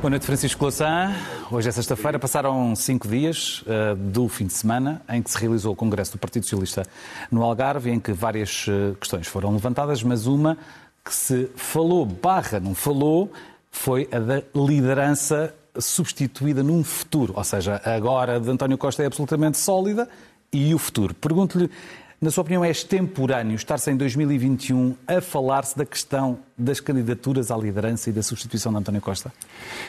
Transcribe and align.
Boa 0.00 0.10
noite, 0.10 0.26
Francisco 0.26 0.62
Louçã. 0.62 1.12
Hoje 1.50 1.68
é 1.68 1.72
sexta-feira, 1.72 2.20
passaram 2.20 2.76
cinco 2.76 3.08
dias 3.08 3.62
uh, 3.62 3.96
do 3.96 4.28
fim 4.28 4.46
de 4.46 4.52
semana 4.52 5.02
em 5.08 5.20
que 5.20 5.28
se 5.28 5.36
realizou 5.36 5.72
o 5.72 5.76
Congresso 5.76 6.12
do 6.12 6.18
Partido 6.18 6.44
Socialista 6.44 6.86
no 7.32 7.42
Algarve, 7.42 7.90
em 7.90 7.98
que 7.98 8.12
várias 8.12 8.64
uh, 8.68 8.94
questões 8.94 9.26
foram 9.26 9.52
levantadas, 9.52 10.00
mas 10.04 10.28
uma 10.28 10.56
que 11.04 11.12
se 11.12 11.50
falou, 11.56 12.06
barra 12.06 12.60
não 12.60 12.76
falou, 12.76 13.32
foi 13.72 14.08
a 14.12 14.20
da 14.20 14.42
liderança 14.54 15.52
substituída 15.76 16.62
num 16.62 16.84
futuro. 16.84 17.34
Ou 17.36 17.42
seja, 17.42 17.82
agora 17.84 18.38
de 18.38 18.48
António 18.48 18.78
Costa 18.78 19.02
é 19.02 19.06
absolutamente 19.06 19.58
sólida 19.58 20.08
e 20.52 20.72
o 20.72 20.78
futuro. 20.78 21.12
Pergunto-lhe 21.12 21.68
na 22.20 22.32
sua 22.32 22.42
opinião, 22.42 22.64
é 22.64 22.70
extemporâneo 22.70 23.54
estar-se 23.54 23.90
em 23.92 23.96
2021 23.96 24.96
a 25.06 25.20
falar-se 25.20 25.78
da 25.78 25.86
questão 25.86 26.40
das 26.58 26.80
candidaturas 26.80 27.52
à 27.52 27.56
liderança 27.56 28.10
e 28.10 28.12
da 28.12 28.24
substituição 28.24 28.72
de 28.72 28.78
António 28.78 29.00
Costa? 29.00 29.32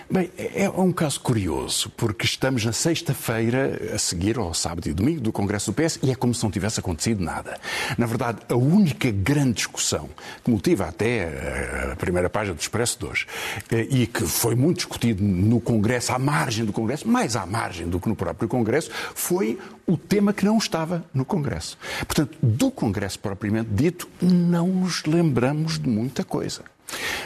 Bem, 0.08 0.30
é, 0.38 0.66
é 0.66 0.70
um 0.70 0.92
caso 0.92 1.20
curioso, 1.20 1.90
porque 1.98 2.26
estamos 2.26 2.64
na 2.64 2.72
sexta-feira 2.72 3.96
a 3.96 3.98
seguir 3.98 4.38
ao 4.38 4.54
sábado 4.54 4.88
e 4.88 4.94
domingo 4.94 5.22
do 5.22 5.32
Congresso 5.32 5.72
do 5.72 5.76
PS 5.76 5.98
e 6.04 6.12
é 6.12 6.16
como 6.16 6.32
se 6.36 6.44
não 6.44 6.52
tivesse 6.52 6.80
acontecido 6.80 7.24
nada. 7.24 7.60
Na 7.98 8.06
verdade, 8.06 8.38
a 8.48 8.56
única 8.56 9.10
grande 9.10 9.54
discussão 9.54 10.08
que 10.44 10.52
motiva 10.52 10.86
até 10.86 11.92
a 11.92 11.96
primeira 11.96 12.30
página 12.30 12.54
do 12.54 12.62
Expresso 12.62 13.00
de 13.00 13.06
hoje 13.08 13.26
eh, 13.72 13.88
e 13.90 14.06
que 14.06 14.24
foi 14.26 14.54
muito 14.54 14.78
discutido 14.78 15.24
no 15.24 15.60
Congresso, 15.60 16.14
à 16.14 16.20
margem 16.20 16.64
do 16.64 16.72
Congresso, 16.72 17.08
mais 17.08 17.36
à 17.36 17.48
margem 17.48 17.90
do 17.90 18.00
que 18.00 18.08
no 18.08 18.16
próprio 18.16 18.48
Congresso, 18.48 18.92
foi 19.16 19.58
o 19.90 19.98
tema 19.98 20.32
que 20.32 20.46
não 20.46 20.58
estava 20.58 21.04
no 21.12 21.26
Congresso. 21.26 21.76
Portanto, 22.06 22.38
do 22.42 22.70
Congresso 22.70 23.18
propriamente 23.20 23.70
dito, 23.72 24.08
não 24.22 24.68
nos 24.68 25.04
lembramos 25.04 25.80
de 25.80 25.90
muita 25.90 26.24
coisa. 26.24 26.62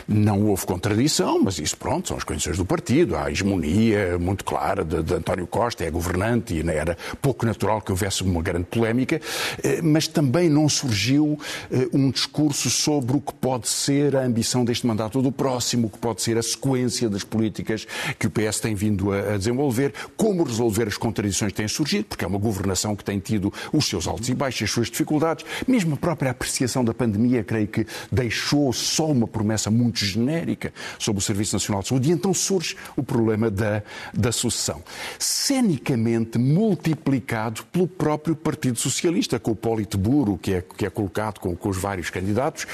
Não 0.07 0.47
houve 0.47 0.65
contradição, 0.65 1.41
mas 1.41 1.59
isso, 1.59 1.77
pronto, 1.77 2.09
são 2.09 2.17
as 2.17 2.23
condições 2.23 2.57
do 2.57 2.65
partido. 2.65 3.15
Há 3.15 3.25
a 3.25 3.31
hegemonia 3.31 4.17
muito 4.19 4.43
clara 4.43 4.83
de, 4.83 5.01
de, 5.01 5.13
António 5.13 5.47
Costa, 5.47 5.83
é 5.83 5.91
governante, 5.91 6.53
e 6.53 6.69
era 6.69 6.97
pouco 7.21 7.45
natural 7.45 7.81
que 7.81 7.91
houvesse 7.91 8.23
uma 8.23 8.41
grande 8.41 8.65
polémica, 8.65 9.21
eh, 9.63 9.81
mas 9.81 10.07
também 10.07 10.49
não 10.49 10.67
surgiu 10.67 11.39
eh, 11.71 11.87
um 11.93 12.11
discurso 12.11 12.69
sobre 12.69 13.15
o 13.15 13.21
que 13.21 13.33
pode 13.33 13.67
ser 13.67 14.15
a 14.15 14.23
ambição 14.23 14.65
deste 14.65 14.85
mandato 14.85 15.21
do 15.21 15.31
próximo, 15.31 15.87
o 15.87 15.89
que 15.89 15.97
pode 15.97 16.21
ser 16.21 16.37
a 16.37 16.43
sequência 16.43 17.09
das 17.09 17.23
políticas 17.23 17.87
que 18.19 18.27
o 18.27 18.31
PS 18.31 18.59
tem 18.59 18.75
vindo 18.75 19.11
a 19.11 19.37
desenvolver, 19.37 19.93
como 20.17 20.43
resolver 20.43 20.87
as 20.87 20.97
contradições 20.97 21.51
que 21.51 21.57
têm 21.57 21.67
surgido, 21.67 22.05
porque 22.05 22.25
é 22.25 22.27
uma 22.27 22.39
governação 22.39 22.95
que 22.95 23.03
tem 23.03 23.19
tido 23.19 23.53
os 23.71 23.85
seus 23.87 24.07
altos 24.07 24.29
e 24.29 24.35
baixos, 24.35 24.63
as 24.63 24.71
suas 24.71 24.89
dificuldades. 24.89 25.45
Mesmo 25.67 25.95
a 25.95 25.97
própria 25.97 26.31
apreciação 26.31 26.83
da 26.83 26.93
pandemia, 26.93 27.43
creio 27.43 27.67
que 27.67 27.85
deixou 28.11 28.71
só 28.73 29.07
uma 29.07 29.27
promessa 29.27 29.52
muito 29.71 29.93
muito 29.93 30.05
genérica 30.05 30.73
sobre 30.97 31.19
o 31.19 31.21
Serviço 31.21 31.55
Nacional 31.55 31.81
de 31.81 31.89
Saúde, 31.89 32.09
e 32.09 32.11
então 32.11 32.33
surge 32.33 32.75
o 32.95 33.03
problema 33.03 33.51
da, 33.51 33.83
da 34.13 34.31
sucessão. 34.31 34.83
Cenicamente 35.19 36.37
multiplicado 36.37 37.63
pelo 37.65 37.87
próprio 37.87 38.35
Partido 38.35 38.79
Socialista, 38.79 39.39
com 39.39 39.51
o 39.51 39.55
Politburo, 39.55 40.37
que 40.37 40.53
é, 40.55 40.61
que 40.61 40.85
é 40.85 40.89
colocado 40.89 41.39
com, 41.39 41.55
com 41.55 41.69
os 41.69 41.77
vários 41.77 42.09
candidatos, 42.09 42.65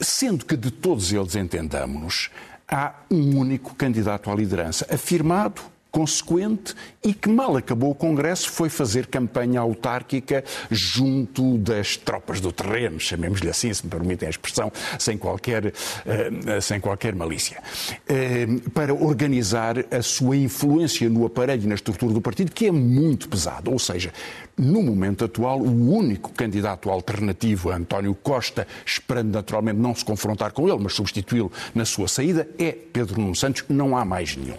sendo 0.00 0.44
que 0.44 0.56
de 0.56 0.70
todos 0.70 1.12
eles 1.12 1.36
entendamos 1.36 2.30
há 2.68 2.94
um 3.10 3.38
único 3.38 3.74
candidato 3.74 4.30
à 4.30 4.34
liderança, 4.34 4.86
afirmado 4.90 5.62
consequente 5.90 6.74
e 7.02 7.14
que 7.14 7.28
mal 7.28 7.56
acabou 7.56 7.90
o 7.90 7.94
Congresso 7.94 8.50
foi 8.50 8.68
fazer 8.68 9.06
campanha 9.06 9.60
autárquica 9.60 10.44
junto 10.70 11.56
das 11.58 11.96
tropas 11.96 12.40
do 12.40 12.52
terreno, 12.52 13.00
chamemos-lhe 13.00 13.48
assim, 13.48 13.72
se 13.72 13.84
me 13.84 13.90
permitem 13.90 14.26
a 14.26 14.30
expressão, 14.30 14.70
sem 14.98 15.16
qualquer, 15.16 15.66
uh, 15.66 16.60
sem 16.60 16.80
qualquer 16.80 17.14
malícia, 17.14 17.62
uh, 17.62 18.70
para 18.70 18.92
organizar 18.92 19.76
a 19.90 20.02
sua 20.02 20.36
influência 20.36 21.08
no 21.08 21.24
aparelho 21.24 21.64
e 21.64 21.66
na 21.66 21.74
estrutura 21.74 22.12
do 22.12 22.20
partido, 22.20 22.50
que 22.52 22.66
é 22.66 22.72
muito 22.72 23.28
pesada. 23.28 23.70
Ou 23.70 23.78
seja, 23.78 24.12
no 24.56 24.82
momento 24.82 25.24
atual, 25.24 25.60
o 25.60 25.92
único 25.94 26.32
candidato 26.32 26.90
alternativo 26.90 27.70
a 27.70 27.76
António 27.76 28.14
Costa, 28.14 28.66
esperando 28.84 29.32
naturalmente 29.32 29.78
não 29.78 29.94
se 29.94 30.04
confrontar 30.04 30.52
com 30.52 30.68
ele, 30.68 30.78
mas 30.82 30.94
substituí-lo 30.94 31.52
na 31.74 31.84
sua 31.84 32.08
saída, 32.08 32.48
é 32.58 32.72
Pedro 32.72 33.20
Nuno 33.20 33.36
Santos. 33.36 33.64
Não 33.68 33.96
há 33.96 34.04
mais 34.04 34.36
nenhum. 34.36 34.56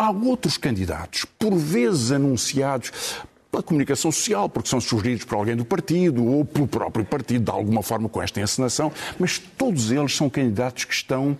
Há 0.00 0.10
outros 0.10 0.56
candidatos, 0.56 1.26
por 1.38 1.54
vezes 1.54 2.10
anunciados 2.10 2.90
pela 3.50 3.62
comunicação 3.62 4.10
social, 4.10 4.48
porque 4.48 4.66
são 4.66 4.80
sugeridos 4.80 5.26
por 5.26 5.34
alguém 5.34 5.54
do 5.54 5.62
partido 5.62 6.24
ou 6.24 6.42
pelo 6.42 6.66
próprio 6.66 7.04
partido, 7.04 7.44
de 7.44 7.50
alguma 7.50 7.82
forma 7.82 8.08
com 8.08 8.22
esta 8.22 8.40
encenação, 8.40 8.90
mas 9.18 9.38
todos 9.38 9.92
eles 9.92 10.16
são 10.16 10.30
candidatos 10.30 10.86
que 10.86 10.94
estão 10.94 11.36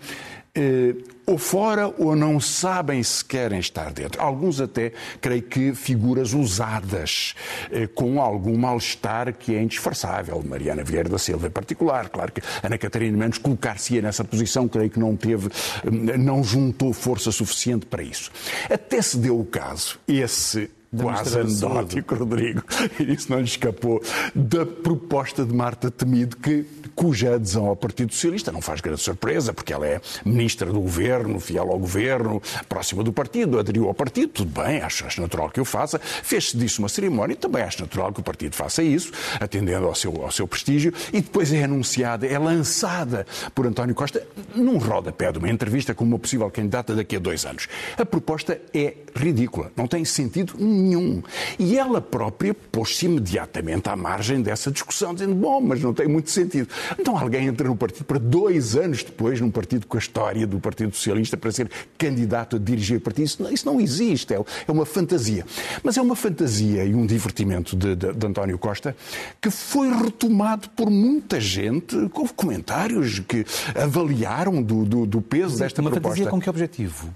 eh, 0.54 0.94
ou 1.30 1.38
fora 1.38 1.94
ou 1.96 2.16
não 2.16 2.40
sabem 2.40 3.00
se 3.04 3.24
querem 3.24 3.60
estar 3.60 3.92
dentro. 3.92 4.20
Alguns 4.20 4.60
até, 4.60 4.92
creio 5.20 5.42
que, 5.42 5.72
figuras 5.74 6.34
usadas, 6.34 7.36
eh, 7.70 7.86
com 7.86 8.20
algum 8.20 8.58
mal-estar 8.58 9.32
que 9.32 9.54
é 9.54 9.62
indisfarçável. 9.62 10.42
Mariana 10.44 10.82
Vieira 10.82 11.08
da 11.08 11.18
Silva 11.18 11.46
em 11.46 11.50
particular. 11.50 12.08
Claro 12.08 12.32
que 12.32 12.42
Ana 12.64 12.76
Catarina 12.76 13.16
Menos 13.16 13.38
colocar-se-ia 13.38 14.02
nessa 14.02 14.24
posição, 14.24 14.66
creio 14.66 14.90
que 14.90 14.98
não 14.98 15.14
teve, 15.14 15.48
eh, 15.84 16.18
não 16.18 16.42
juntou 16.42 16.92
força 16.92 17.30
suficiente 17.30 17.86
para 17.86 18.02
isso. 18.02 18.32
Até 18.68 19.00
se 19.00 19.16
deu 19.16 19.38
o 19.38 19.44
caso, 19.44 20.00
esse 20.08 20.68
quase 20.96 21.38
anedótico, 21.38 22.14
Rodrigo, 22.16 22.62
isso 22.98 23.30
não 23.30 23.38
lhe 23.38 23.44
escapou, 23.44 24.02
da 24.34 24.66
proposta 24.66 25.44
de 25.44 25.54
Marta 25.54 25.90
Temido, 25.90 26.36
que, 26.36 26.66
cuja 27.00 27.36
adesão 27.36 27.64
ao 27.64 27.74
Partido 27.74 28.12
Socialista 28.12 28.52
não 28.52 28.60
faz 28.60 28.82
grande 28.82 29.00
surpresa, 29.00 29.54
porque 29.54 29.72
ela 29.72 29.86
é 29.86 30.02
ministra 30.22 30.70
do 30.70 30.78
governo, 30.82 31.40
fiel 31.40 31.70
ao 31.70 31.78
governo, 31.78 32.42
próxima 32.68 33.02
do 33.02 33.10
partido, 33.10 33.58
aderiu 33.58 33.88
ao 33.88 33.94
partido, 33.94 34.28
tudo 34.28 34.62
bem, 34.62 34.82
acho, 34.82 35.06
acho 35.06 35.18
natural 35.18 35.48
que 35.48 35.58
o 35.58 35.64
faça, 35.64 35.98
fez-se 35.98 36.58
disso 36.58 36.82
uma 36.82 36.90
cerimónia, 36.90 37.34
também 37.34 37.62
acho 37.62 37.80
natural 37.80 38.12
que 38.12 38.20
o 38.20 38.22
partido 38.22 38.54
faça 38.54 38.82
isso, 38.82 39.12
atendendo 39.40 39.86
ao 39.86 39.94
seu, 39.94 40.22
ao 40.22 40.30
seu 40.30 40.46
prestígio, 40.46 40.92
e 41.10 41.22
depois 41.22 41.50
é 41.54 41.64
anunciada, 41.64 42.26
é 42.26 42.38
lançada 42.38 43.26
por 43.54 43.66
António 43.66 43.94
Costa 43.94 44.22
num 44.54 44.76
rodapé 44.76 45.32
de 45.32 45.38
uma 45.38 45.48
entrevista 45.48 45.94
como 45.94 46.10
uma 46.10 46.18
possível 46.18 46.50
candidata 46.50 46.94
daqui 46.94 47.16
a 47.16 47.18
dois 47.18 47.46
anos. 47.46 47.66
A 47.96 48.04
proposta 48.04 48.60
é 48.74 48.94
ridícula, 49.16 49.72
não 49.74 49.86
tem 49.86 50.04
sentido 50.04 50.52
nenhum. 50.58 51.22
E 51.58 51.78
ela 51.78 52.02
própria 52.02 52.52
pôs-se 52.52 53.06
imediatamente 53.06 53.88
à 53.88 53.96
margem 53.96 54.42
dessa 54.42 54.70
discussão, 54.70 55.14
dizendo: 55.14 55.34
bom, 55.34 55.62
mas 55.62 55.80
não 55.80 55.94
tem 55.94 56.06
muito 56.06 56.30
sentido. 56.30 56.68
Então 56.98 57.16
alguém 57.16 57.46
entra 57.46 57.66
no 57.66 57.76
partido 57.76 58.04
para 58.04 58.18
dois 58.18 58.76
anos 58.76 59.02
depois, 59.02 59.40
num 59.40 59.50
partido 59.50 59.86
com 59.86 59.96
a 59.96 60.00
história 60.00 60.46
do 60.46 60.58
Partido 60.58 60.94
Socialista, 60.94 61.36
para 61.36 61.50
ser 61.52 61.70
candidato 61.96 62.56
a 62.56 62.58
dirigir 62.58 62.98
o 62.98 63.00
partido. 63.00 63.24
Isso 63.24 63.42
não, 63.42 63.52
isso 63.52 63.66
não 63.66 63.80
existe, 63.80 64.34
é, 64.34 64.36
é 64.36 64.72
uma 64.72 64.86
fantasia. 64.86 65.44
Mas 65.82 65.96
é 65.96 66.02
uma 66.02 66.16
fantasia 66.16 66.84
e 66.84 66.94
um 66.94 67.06
divertimento 67.06 67.76
de, 67.76 67.94
de, 67.94 68.12
de 68.12 68.26
António 68.26 68.58
Costa 68.58 68.96
que 69.40 69.50
foi 69.50 69.92
retomado 69.92 70.68
por 70.70 70.90
muita 70.90 71.40
gente. 71.40 71.96
Houve 72.12 72.32
comentários 72.34 73.18
que 73.20 73.44
avaliaram 73.74 74.62
do, 74.62 74.84
do, 74.84 75.06
do 75.06 75.20
peso 75.20 75.54
Sim, 75.54 75.60
desta 75.60 75.80
uma 75.80 75.90
proposta. 75.90 76.08
Uma 76.08 76.16
fantasia 76.16 76.30
com 76.30 76.40
que 76.40 76.50
objetivo? 76.50 77.14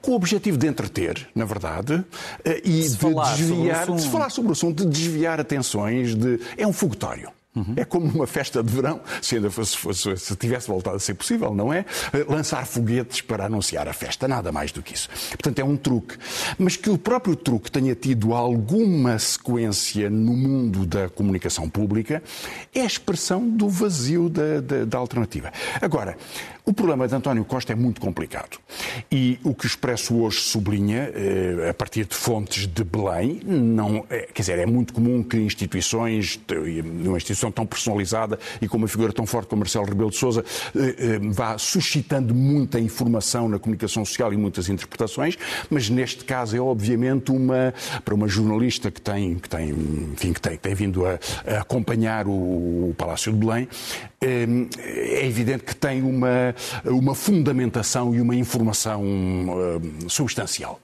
com 0.00 0.10
o 0.10 0.14
objetivo 0.16 0.58
de 0.58 0.66
entreter, 0.66 1.28
na 1.32 1.44
verdade, 1.44 2.04
eh, 2.44 2.60
e 2.64 2.82
se 2.82 2.96
de 2.96 3.14
desviar, 3.36 3.86
de 3.86 4.02
se 4.02 4.08
falar 4.08 4.30
sobre 4.30 4.50
o 4.50 4.52
assunto, 4.52 4.84
de 4.84 4.90
desviar 4.90 5.40
atenções, 5.40 6.16
de 6.16 6.40
é 6.56 6.66
um 6.66 6.72
fogotório. 6.72 7.30
Uhum. 7.54 7.74
É 7.76 7.84
como 7.84 8.06
uma 8.06 8.26
festa 8.26 8.62
de 8.62 8.72
verão, 8.72 9.00
se 9.20 9.36
ainda 9.36 9.50
fosse, 9.50 9.76
fosse, 9.76 10.16
se 10.16 10.34
tivesse 10.36 10.68
voltado 10.68 10.96
a 10.96 11.00
ser 11.00 11.14
possível, 11.14 11.54
não 11.54 11.70
é? 11.70 11.84
Eh, 12.12 12.24
lançar 12.26 12.66
foguetes 12.66 13.20
para 13.20 13.44
anunciar 13.44 13.86
a 13.86 13.92
festa, 13.92 14.26
nada 14.26 14.50
mais 14.50 14.72
do 14.72 14.82
que 14.82 14.94
isso. 14.94 15.08
Portanto, 15.30 15.58
é 15.58 15.64
um 15.64 15.76
truque. 15.76 16.16
Mas 16.58 16.76
que 16.76 16.88
o 16.88 16.96
próprio 16.96 17.36
truque 17.36 17.70
tenha 17.70 17.94
tido 17.94 18.32
alguma 18.32 19.18
sequência 19.18 20.08
no 20.08 20.34
mundo 20.34 20.86
da 20.86 21.10
comunicação 21.10 21.68
pública 21.68 22.22
é 22.74 22.80
a 22.80 22.86
expressão 22.86 23.46
do 23.46 23.68
vazio 23.68 24.30
da, 24.30 24.60
da, 24.60 24.84
da 24.86 24.98
alternativa. 24.98 25.52
Agora, 25.80 26.16
o 26.64 26.72
problema 26.72 27.08
de 27.08 27.14
António 27.14 27.44
Costa 27.44 27.72
é 27.72 27.74
muito 27.74 28.00
complicado. 28.00 28.58
E 29.10 29.38
o 29.42 29.52
que 29.52 29.66
o 29.66 29.68
Expresso 29.68 30.16
hoje 30.16 30.40
sublinha, 30.40 31.10
eh, 31.12 31.68
a 31.70 31.74
partir 31.74 32.04
de 32.04 32.14
fontes 32.14 32.68
de 32.68 32.84
Belém, 32.84 33.40
não, 33.44 34.04
é, 34.08 34.28
quer 34.32 34.42
dizer, 34.42 34.58
é 34.60 34.66
muito 34.66 34.92
comum 34.92 35.24
que 35.24 35.36
instituições, 35.38 36.40
uma 37.04 37.16
instituição 37.16 37.50
tão 37.50 37.66
personalizada 37.66 38.38
e 38.60 38.68
com 38.68 38.76
uma 38.76 38.86
figura 38.86 39.12
tão 39.12 39.26
forte 39.26 39.48
como 39.48 39.60
Marcelo 39.60 39.86
Rebelo 39.86 40.10
de 40.10 40.16
Sousa, 40.16 40.44
eh, 40.76 40.94
eh, 40.98 41.18
vá 41.32 41.58
suscitando 41.58 42.32
muita 42.32 42.78
informação 42.78 43.48
na 43.48 43.58
comunicação 43.58 44.04
social 44.04 44.32
e 44.32 44.36
muitas 44.36 44.68
interpretações, 44.68 45.36
mas 45.68 45.90
neste 45.90 46.24
caso 46.24 46.56
é 46.56 46.60
obviamente 46.60 47.32
uma, 47.32 47.74
para 48.04 48.14
uma 48.14 48.28
jornalista 48.28 48.88
que 48.88 49.00
tem, 49.00 49.34
que 49.34 49.48
tem, 49.48 49.70
enfim, 49.70 50.32
que 50.32 50.40
tem, 50.40 50.52
que 50.52 50.62
tem 50.62 50.74
vindo 50.76 51.04
a, 51.04 51.18
a 51.44 51.60
acompanhar 51.62 52.28
o, 52.28 52.90
o 52.90 52.94
Palácio 52.96 53.32
de 53.32 53.38
Belém, 53.38 53.68
é 54.24 55.26
evidente 55.26 55.64
que 55.64 55.74
tem 55.74 56.00
uma 56.00 56.51
uma 56.84 57.14
fundamentação 57.14 58.14
e 58.14 58.20
uma 58.20 58.34
informação 58.34 59.02
uh, 59.02 60.10
substancial. 60.10 60.80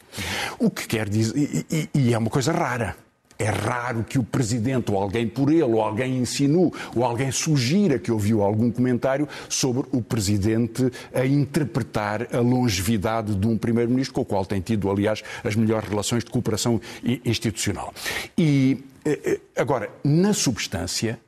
O 0.58 0.70
que 0.70 0.86
quer 0.86 1.08
dizer. 1.08 1.36
E, 1.36 1.66
e, 1.70 1.88
e 1.94 2.14
é 2.14 2.18
uma 2.18 2.30
coisa 2.30 2.52
rara 2.52 2.96
É 3.38 3.50
raro 3.50 4.02
que 4.02 4.18
o 4.18 4.24
Presidente, 4.24 4.90
ou 4.90 5.00
alguém 5.00 5.28
por 5.28 5.48
ele, 5.48 5.62
ou 5.62 5.80
alguém 5.80 6.18
insinue, 6.18 6.72
ou 6.94 7.04
alguém 7.04 7.30
sugira 7.30 7.96
que 7.96 8.10
ouviu 8.10 8.42
algum 8.42 8.68
comentário 8.68 9.28
sobre 9.48 9.84
o 9.92 10.02
Presidente 10.02 10.90
a 11.14 11.24
interpretar 11.24 12.26
a 12.34 12.40
longevidade 12.40 13.36
de 13.36 13.46
um 13.46 13.56
Primeiro-Ministro, 13.56 14.14
com 14.14 14.22
o 14.22 14.24
qual 14.24 14.44
tem 14.44 14.60
tido, 14.60 14.90
aliás, 14.90 15.22
as 15.44 15.54
melhores 15.54 15.88
relações 15.88 16.24
de 16.24 16.30
cooperação 16.30 16.80
institucional. 17.24 17.94
E, 18.36 18.82
eh, 19.04 19.20
eh, 19.24 19.40
agora, 19.56 19.88
na 20.02 20.32
substância, 20.32 21.20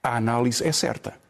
a 0.00 0.16
análise 0.16 0.64
é 0.64 0.70
certa. 0.70 1.21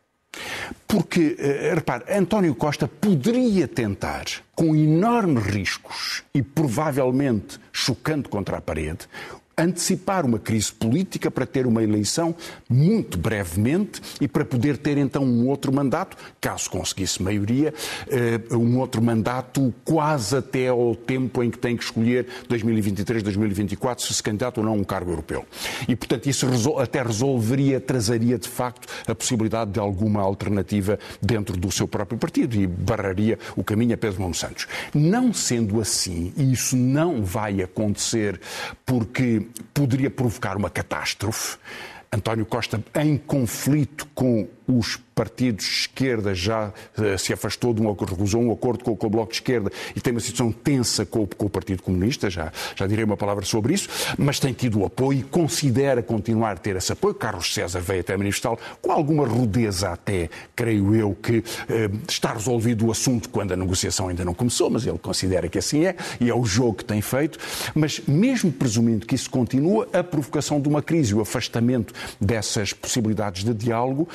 Porque, 0.87 1.37
eh, 1.38 1.75
repare, 1.75 2.05
António 2.12 2.55
Costa 2.55 2.87
poderia 2.88 3.67
tentar, 3.67 4.25
com 4.55 4.75
enormes 4.75 5.44
riscos 5.44 6.23
e 6.34 6.43
provavelmente 6.43 7.58
chocando 7.73 8.29
contra 8.29 8.58
a 8.58 8.61
parede, 8.61 9.08
antecipar 9.62 10.24
uma 10.24 10.38
crise 10.38 10.72
política 10.72 11.30
para 11.30 11.46
ter 11.46 11.66
uma 11.66 11.82
eleição 11.82 12.34
muito 12.68 13.18
brevemente 13.18 14.00
e 14.20 14.28
para 14.28 14.44
poder 14.44 14.76
ter 14.76 14.98
então 14.98 15.24
um 15.24 15.48
outro 15.48 15.72
mandato, 15.72 16.16
caso 16.40 16.70
conseguisse 16.70 17.22
maioria, 17.22 17.72
eh, 18.08 18.40
um 18.52 18.78
outro 18.78 19.02
mandato 19.02 19.72
quase 19.84 20.36
até 20.36 20.68
ao 20.68 20.94
tempo 20.94 21.42
em 21.42 21.50
que 21.50 21.58
tem 21.58 21.76
que 21.76 21.84
escolher 21.84 22.26
2023, 22.48 23.22
2024 23.22 24.04
se 24.04 24.14
se 24.14 24.22
candidata 24.22 24.60
ou 24.60 24.66
não 24.66 24.72
a 24.72 24.76
um 24.76 24.84
cargo 24.84 25.10
europeu. 25.10 25.44
E 25.88 25.94
portanto 25.94 26.26
isso 26.28 26.46
até 26.78 27.02
resolveria, 27.02 27.80
trazeria 27.80 28.38
de 28.38 28.48
facto 28.48 28.88
a 29.06 29.14
possibilidade 29.14 29.72
de 29.72 29.80
alguma 29.80 30.20
alternativa 30.20 30.98
dentro 31.20 31.56
do 31.56 31.70
seu 31.70 31.86
próprio 31.86 32.18
partido 32.18 32.56
e 32.56 32.66
barraria 32.66 33.38
o 33.56 33.64
caminho 33.64 33.94
a 33.94 33.96
Pedro 33.96 34.22
Nuno 34.22 34.34
Santos. 34.34 34.66
Não 34.94 35.32
sendo 35.32 35.80
assim, 35.80 36.32
e 36.36 36.52
isso 36.52 36.76
não 36.76 37.22
vai 37.24 37.62
acontecer 37.62 38.40
porque 38.84 39.46
poderia 39.75 40.10
provocar 40.10 40.56
uma 40.56 40.70
catástrofe. 40.70 41.58
António 42.12 42.44
Costa, 42.44 42.82
em 42.94 43.16
conflito 43.16 44.06
com 44.14 44.46
os 44.78 44.98
partidos 45.14 45.64
de 45.64 45.72
esquerda 45.72 46.34
já 46.34 46.72
uh, 46.98 47.19
se 47.19 47.32
afastou 47.32 47.72
de 47.74 47.82
um 47.82 47.92
recusou 47.92 48.42
um 48.42 48.52
acordo 48.52 48.82
com, 48.82 49.06
o 49.06 49.10
Bloco 49.10 49.30
de 49.30 49.36
Esquerda 49.36 49.70
e 49.94 50.00
tem 50.00 50.12
uma 50.12 50.20
situação 50.20 50.50
tensa 50.50 51.04
com, 51.04 51.22
o 51.22 51.50
Partido 51.50 51.82
Comunista, 51.82 52.30
já, 52.30 52.52
já 52.74 52.86
direi 52.86 53.04
uma 53.04 53.16
palavra 53.16 53.44
sobre 53.44 53.74
isso, 53.74 53.88
mas 54.19 54.40
tem 54.40 54.52
tido 54.52 54.84
apoio 54.84 55.20
e 55.20 55.22
considera 55.22 56.02
continuar 56.02 56.52
a 56.52 56.56
ter 56.56 56.76
esse 56.76 56.92
apoio. 56.92 57.14
Carlos 57.14 57.52
César 57.52 57.80
veio 57.80 58.00
até 58.00 58.16
manifestá-lo, 58.16 58.58
com 58.80 58.90
alguma 58.90 59.26
rudeza 59.26 59.90
até, 59.90 60.30
creio 60.56 60.94
eu, 60.94 61.14
que 61.14 61.38
uh, 61.38 61.44
está 62.08 62.32
resolvido 62.32 62.86
o 62.86 62.90
assunto 62.90 63.28
quando 63.28 63.52
a 63.52 63.56
negociação 63.56 64.08
ainda 64.08 64.24
não 64.24 64.34
começou, 64.34 64.70
mas 64.70 64.86
ele 64.86 64.98
considera 64.98 65.48
que 65.48 65.58
assim 65.58 65.84
é, 65.84 65.96
e 66.20 66.30
é 66.30 66.34
o 66.34 66.44
jogo 66.44 66.74
que 66.74 66.84
tem 66.84 67.02
feito. 67.02 67.38
Mas 67.74 68.00
mesmo 68.06 68.50
presumindo 68.50 69.06
que 69.06 69.14
isso 69.14 69.30
continua, 69.30 69.88
a 69.92 70.02
provocação 70.02 70.60
de 70.60 70.69
uma 70.69 70.82
crise, 70.82 71.14
o 71.14 71.20
afastamento 71.20 71.92
dessas 72.20 72.72
possibilidades 72.72 73.44
de 73.44 73.52
diálogo, 73.52 74.08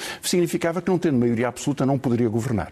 significava 0.48 0.82
que 0.82 0.90
não 0.90 0.98
tendo 0.98 1.20
maioria 1.20 1.50
absoluta 1.50 1.86
não 1.86 2.00
poderia 2.00 2.30
governar. 2.30 2.72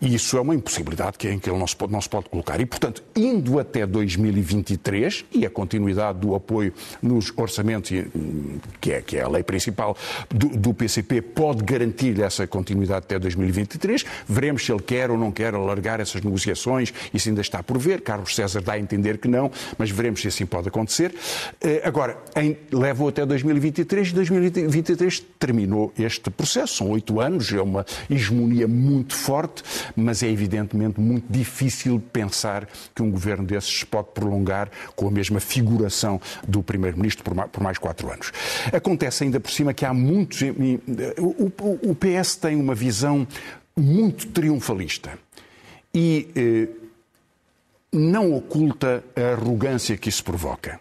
E 0.00 0.14
isso 0.14 0.36
é 0.36 0.40
uma 0.40 0.54
impossibilidade 0.54 1.18
que, 1.18 1.28
em 1.28 1.38
que 1.38 1.50
ele 1.50 1.58
não 1.58 1.66
se, 1.66 1.76
pode, 1.76 1.92
não 1.92 2.00
se 2.00 2.08
pode 2.08 2.28
colocar. 2.28 2.60
E, 2.60 2.66
portanto, 2.66 3.02
indo 3.14 3.58
até 3.58 3.86
2023, 3.86 5.24
e 5.32 5.44
a 5.44 5.50
continuidade 5.50 6.18
do 6.18 6.34
apoio 6.34 6.72
nos 7.02 7.32
orçamentos, 7.36 7.90
que 8.80 8.92
é, 8.92 9.02
que 9.02 9.16
é 9.16 9.22
a 9.22 9.28
lei 9.28 9.42
principal 9.42 9.96
do, 10.28 10.48
do 10.48 10.74
PCP, 10.74 11.20
pode 11.20 11.62
garantir 11.64 12.20
essa 12.20 12.46
continuidade 12.46 13.04
até 13.06 13.18
2023. 13.18 14.04
Veremos 14.26 14.64
se 14.64 14.72
ele 14.72 14.82
quer 14.82 15.10
ou 15.10 15.18
não 15.18 15.30
quer 15.30 15.54
alargar 15.54 16.00
essas 16.00 16.22
negociações, 16.22 16.92
isso 17.12 17.28
ainda 17.28 17.40
está 17.40 17.62
por 17.62 17.78
ver. 17.78 18.00
Carlos 18.00 18.34
César 18.34 18.62
dá 18.62 18.74
a 18.74 18.78
entender 18.78 19.18
que 19.18 19.28
não, 19.28 19.50
mas 19.76 19.90
veremos 19.90 20.20
se 20.20 20.28
assim 20.28 20.46
pode 20.46 20.68
acontecer. 20.68 21.14
Eh, 21.60 21.82
agora, 21.84 22.18
em, 22.36 22.56
leva 22.72 23.08
até 23.08 23.24
2023 23.26 24.08
e 24.08 24.14
2023 24.14 25.20
terminou 25.38 25.92
este 25.98 26.30
processo. 26.30 26.76
São 26.76 26.90
oito 26.90 27.20
anos, 27.20 27.52
é 27.52 27.60
uma 27.60 27.84
hegemonia 28.08 28.68
muito 28.68 29.14
forte 29.14 29.39
forte, 29.40 29.62
mas 29.96 30.22
é 30.22 30.28
evidentemente 30.28 31.00
muito 31.00 31.30
difícil 31.30 32.02
pensar 32.12 32.68
que 32.94 33.02
um 33.02 33.10
governo 33.10 33.46
desses 33.46 33.82
pode 33.84 34.08
prolongar 34.12 34.70
com 34.94 35.08
a 35.08 35.10
mesma 35.10 35.40
figuração 35.40 36.20
do 36.46 36.62
Primeiro-Ministro 36.62 37.24
por 37.50 37.62
mais 37.62 37.78
quatro 37.78 38.12
anos. 38.12 38.32
Acontece 38.72 39.24
ainda 39.24 39.40
por 39.40 39.50
cima 39.50 39.72
que 39.72 39.84
há 39.84 39.94
muitos. 39.94 40.40
O 41.18 41.94
PS 41.94 42.36
tem 42.36 42.56
uma 42.56 42.74
visão 42.74 43.26
muito 43.76 44.26
triunfalista 44.28 45.18
e 45.94 46.28
eh, 46.36 46.68
não 47.92 48.34
oculta 48.34 49.02
a 49.16 49.32
arrogância 49.32 49.96
que 49.96 50.08
isso 50.08 50.22
provoca. 50.22 50.78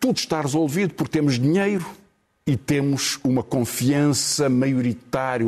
Tudo 0.00 0.16
está 0.16 0.40
resolvido 0.40 0.94
porque 0.94 1.12
temos 1.12 1.38
dinheiro, 1.38 1.86
e 2.46 2.56
temos 2.56 3.20
uma 3.22 3.42
confiança 3.42 4.48
maioritária, 4.48 5.46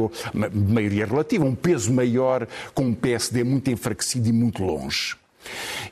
maioria 0.52 1.06
relativa, 1.06 1.44
um 1.44 1.55
peso 1.55 1.93
maior 1.93 2.46
com 2.73 2.85
um 2.85 2.94
PSD 2.94 3.43
muito 3.43 3.70
enfraquecido 3.70 4.29
e 4.29 4.32
muito 4.32 4.62
longe. 4.62 5.17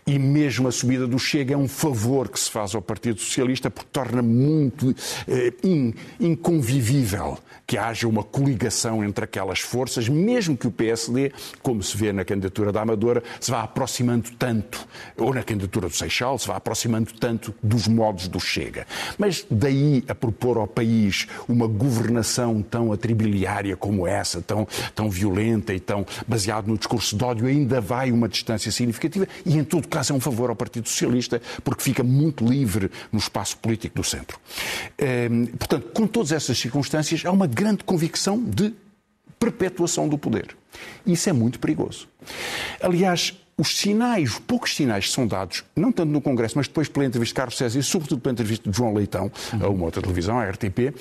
E 0.06 0.18
mesmo 0.18 0.68
a 0.68 0.72
subida 0.72 1.06
do 1.06 1.18
Chega 1.18 1.54
é 1.54 1.56
um 1.56 1.68
favor 1.68 2.28
que 2.28 2.38
se 2.38 2.50
faz 2.50 2.74
ao 2.74 2.82
Partido 2.82 3.20
Socialista 3.20 3.70
porque 3.70 3.88
torna 3.92 4.22
muito 4.22 4.94
eh, 5.28 5.52
in, 5.62 5.94
inconvivível 6.18 7.38
que 7.66 7.78
haja 7.78 8.06
uma 8.06 8.22
coligação 8.22 9.02
entre 9.04 9.24
aquelas 9.24 9.60
forças, 9.60 10.08
mesmo 10.08 10.56
que 10.56 10.66
o 10.66 10.70
PSD, 10.70 11.32
como 11.62 11.82
se 11.82 11.96
vê 11.96 12.12
na 12.12 12.24
candidatura 12.24 12.72
da 12.72 12.82
Amadora, 12.82 13.22
se 13.40 13.50
vá 13.50 13.62
aproximando 13.62 14.30
tanto, 14.32 14.86
ou 15.16 15.32
na 15.32 15.42
candidatura 15.42 15.88
do 15.88 15.94
Seixal, 15.94 16.38
se 16.38 16.46
vá 16.46 16.56
aproximando 16.56 17.12
tanto 17.14 17.54
dos 17.62 17.88
modos 17.88 18.28
do 18.28 18.38
Chega. 18.38 18.86
Mas 19.16 19.46
daí 19.50 20.04
a 20.08 20.14
propor 20.14 20.58
ao 20.58 20.66
país 20.66 21.26
uma 21.48 21.66
governação 21.66 22.60
tão 22.62 22.92
atribiliária 22.92 23.76
como 23.76 24.06
essa, 24.06 24.42
tão, 24.42 24.66
tão 24.94 25.08
violenta 25.08 25.72
e 25.72 25.80
tão 25.80 26.04
baseada 26.26 26.68
no 26.68 26.76
discurso 26.76 27.16
de 27.16 27.24
ódio, 27.24 27.46
ainda 27.46 27.80
vai 27.80 28.12
uma 28.12 28.28
distância 28.28 28.70
significativa 28.70 29.26
e, 29.44 29.56
em 29.56 29.64
todo 29.64 29.88
caso, 29.88 30.12
é 30.12 30.16
um 30.16 30.20
favor 30.20 30.50
ao 30.50 30.56
Partido 30.56 30.88
Socialista, 30.88 31.40
porque 31.64 31.82
fica 31.82 32.02
muito 32.02 32.44
livre 32.44 32.90
no 33.10 33.18
espaço 33.18 33.56
político 33.58 33.96
do 33.96 34.04
centro. 34.04 34.38
Ehm, 34.98 35.46
portanto, 35.46 35.90
com 35.92 36.06
todas 36.06 36.32
essas 36.32 36.58
circunstâncias, 36.58 37.24
há 37.24 37.30
uma 37.30 37.46
grande 37.46 37.84
convicção 37.84 38.42
de 38.42 38.74
perpetuação 39.38 40.08
do 40.08 40.16
poder. 40.16 40.56
Isso 41.06 41.28
é 41.28 41.32
muito 41.32 41.58
perigoso. 41.58 42.08
Aliás, 42.80 43.34
os 43.58 43.76
sinais, 43.76 44.30
os 44.30 44.38
poucos 44.38 44.74
sinais 44.74 45.06
que 45.06 45.12
são 45.12 45.26
dados, 45.26 45.64
não 45.76 45.92
tanto 45.92 46.10
no 46.10 46.20
Congresso, 46.20 46.54
mas 46.56 46.66
depois 46.66 46.88
pela 46.88 47.04
entrevista 47.04 47.32
de 47.32 47.36
Carlos 47.36 47.56
César 47.56 47.78
e 47.78 47.82
sobretudo 47.82 48.20
pela 48.20 48.32
entrevista 48.32 48.70
de 48.70 48.76
João 48.76 48.94
Leitão, 48.94 49.30
a 49.60 49.68
uma 49.68 49.84
outra 49.84 50.00
televisão, 50.00 50.38
a 50.38 50.48
RTP, 50.48 50.94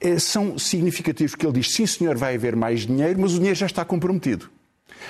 eh, 0.00 0.18
são 0.18 0.58
significativos, 0.58 1.32
porque 1.32 1.46
ele 1.46 1.54
diz, 1.54 1.70
sim 1.70 1.86
senhor, 1.86 2.16
vai 2.16 2.34
haver 2.34 2.54
mais 2.54 2.86
dinheiro, 2.86 3.20
mas 3.20 3.32
o 3.32 3.36
dinheiro 3.36 3.58
já 3.58 3.66
está 3.66 3.84
comprometido 3.84 4.50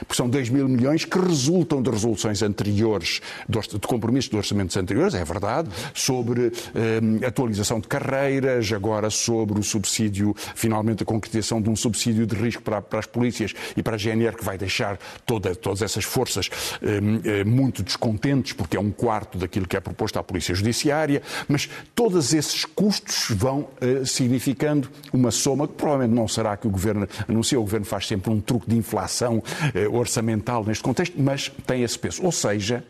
porque 0.00 0.14
são 0.14 0.28
2 0.28 0.50
mil 0.50 0.68
milhões 0.68 1.04
que 1.04 1.18
resultam 1.18 1.82
de 1.82 1.90
resoluções 1.90 2.42
anteriores, 2.42 3.20
de 3.48 3.86
compromissos 3.86 4.30
de 4.30 4.36
orçamentos 4.36 4.76
anteriores, 4.76 5.14
é 5.14 5.24
verdade, 5.24 5.68
sobre 5.94 6.52
eh, 6.74 7.26
atualização 7.26 7.80
de 7.80 7.88
carreiras, 7.88 8.72
agora 8.72 9.10
sobre 9.10 9.58
o 9.58 9.62
subsídio, 9.62 10.34
finalmente 10.54 11.02
a 11.02 11.06
concretização 11.06 11.60
de 11.60 11.70
um 11.70 11.76
subsídio 11.76 12.26
de 12.26 12.34
risco 12.36 12.62
para, 12.62 12.82
para 12.82 12.98
as 12.98 13.06
polícias 13.06 13.54
e 13.76 13.82
para 13.82 13.96
a 13.96 13.98
GNR, 13.98 14.36
que 14.36 14.44
vai 14.44 14.58
deixar 14.58 14.98
toda, 15.24 15.54
todas 15.54 15.82
essas 15.82 16.04
forças 16.04 16.50
eh, 16.82 17.44
muito 17.44 17.82
descontentes, 17.82 18.52
porque 18.52 18.76
é 18.76 18.80
um 18.80 18.90
quarto 18.90 19.38
daquilo 19.38 19.66
que 19.66 19.76
é 19.76 19.80
proposto 19.80 20.18
à 20.18 20.22
Polícia 20.22 20.54
Judiciária, 20.54 21.22
mas 21.48 21.68
todos 21.94 22.32
esses 22.34 22.64
custos 22.64 23.26
vão 23.30 23.68
eh, 23.80 24.04
significando 24.04 24.88
uma 25.12 25.30
soma 25.30 25.66
que 25.66 25.74
provavelmente 25.74 26.14
não 26.14 26.28
será 26.28 26.56
que 26.56 26.66
o 26.66 26.70
Governo 26.70 27.08
anuncia, 27.28 27.58
o 27.58 27.62
Governo 27.62 27.86
faz 27.86 28.06
sempre 28.06 28.30
um 28.30 28.40
truque 28.40 28.68
de 28.68 28.76
inflação 28.76 29.42
orçamental 29.90 30.64
neste 30.64 30.82
contexto, 30.82 31.14
mas 31.20 31.50
tem 31.66 31.82
esse 31.82 31.98
peso. 31.98 32.22
Ou 32.24 32.32
seja, 32.32 32.84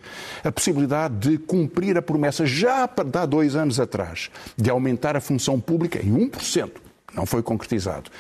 a 0.45 0.53
possibilidade 0.53 1.31
de 1.31 1.39
cumprir 1.39 1.97
a 1.97 2.03
promessa 2.03 2.47
já 2.47 2.85
há 2.85 3.27
dois 3.27 3.57
anos 3.57 3.81
atrás 3.81 4.31
de 4.57 4.71
aumentar 4.71 5.17
a 5.17 5.21
função 5.21 5.61
pública 5.61 6.01
em 6.05 6.13
1%, 6.13 6.71
não 7.15 7.27
foi 7.27 7.43
concretizado 7.43 8.11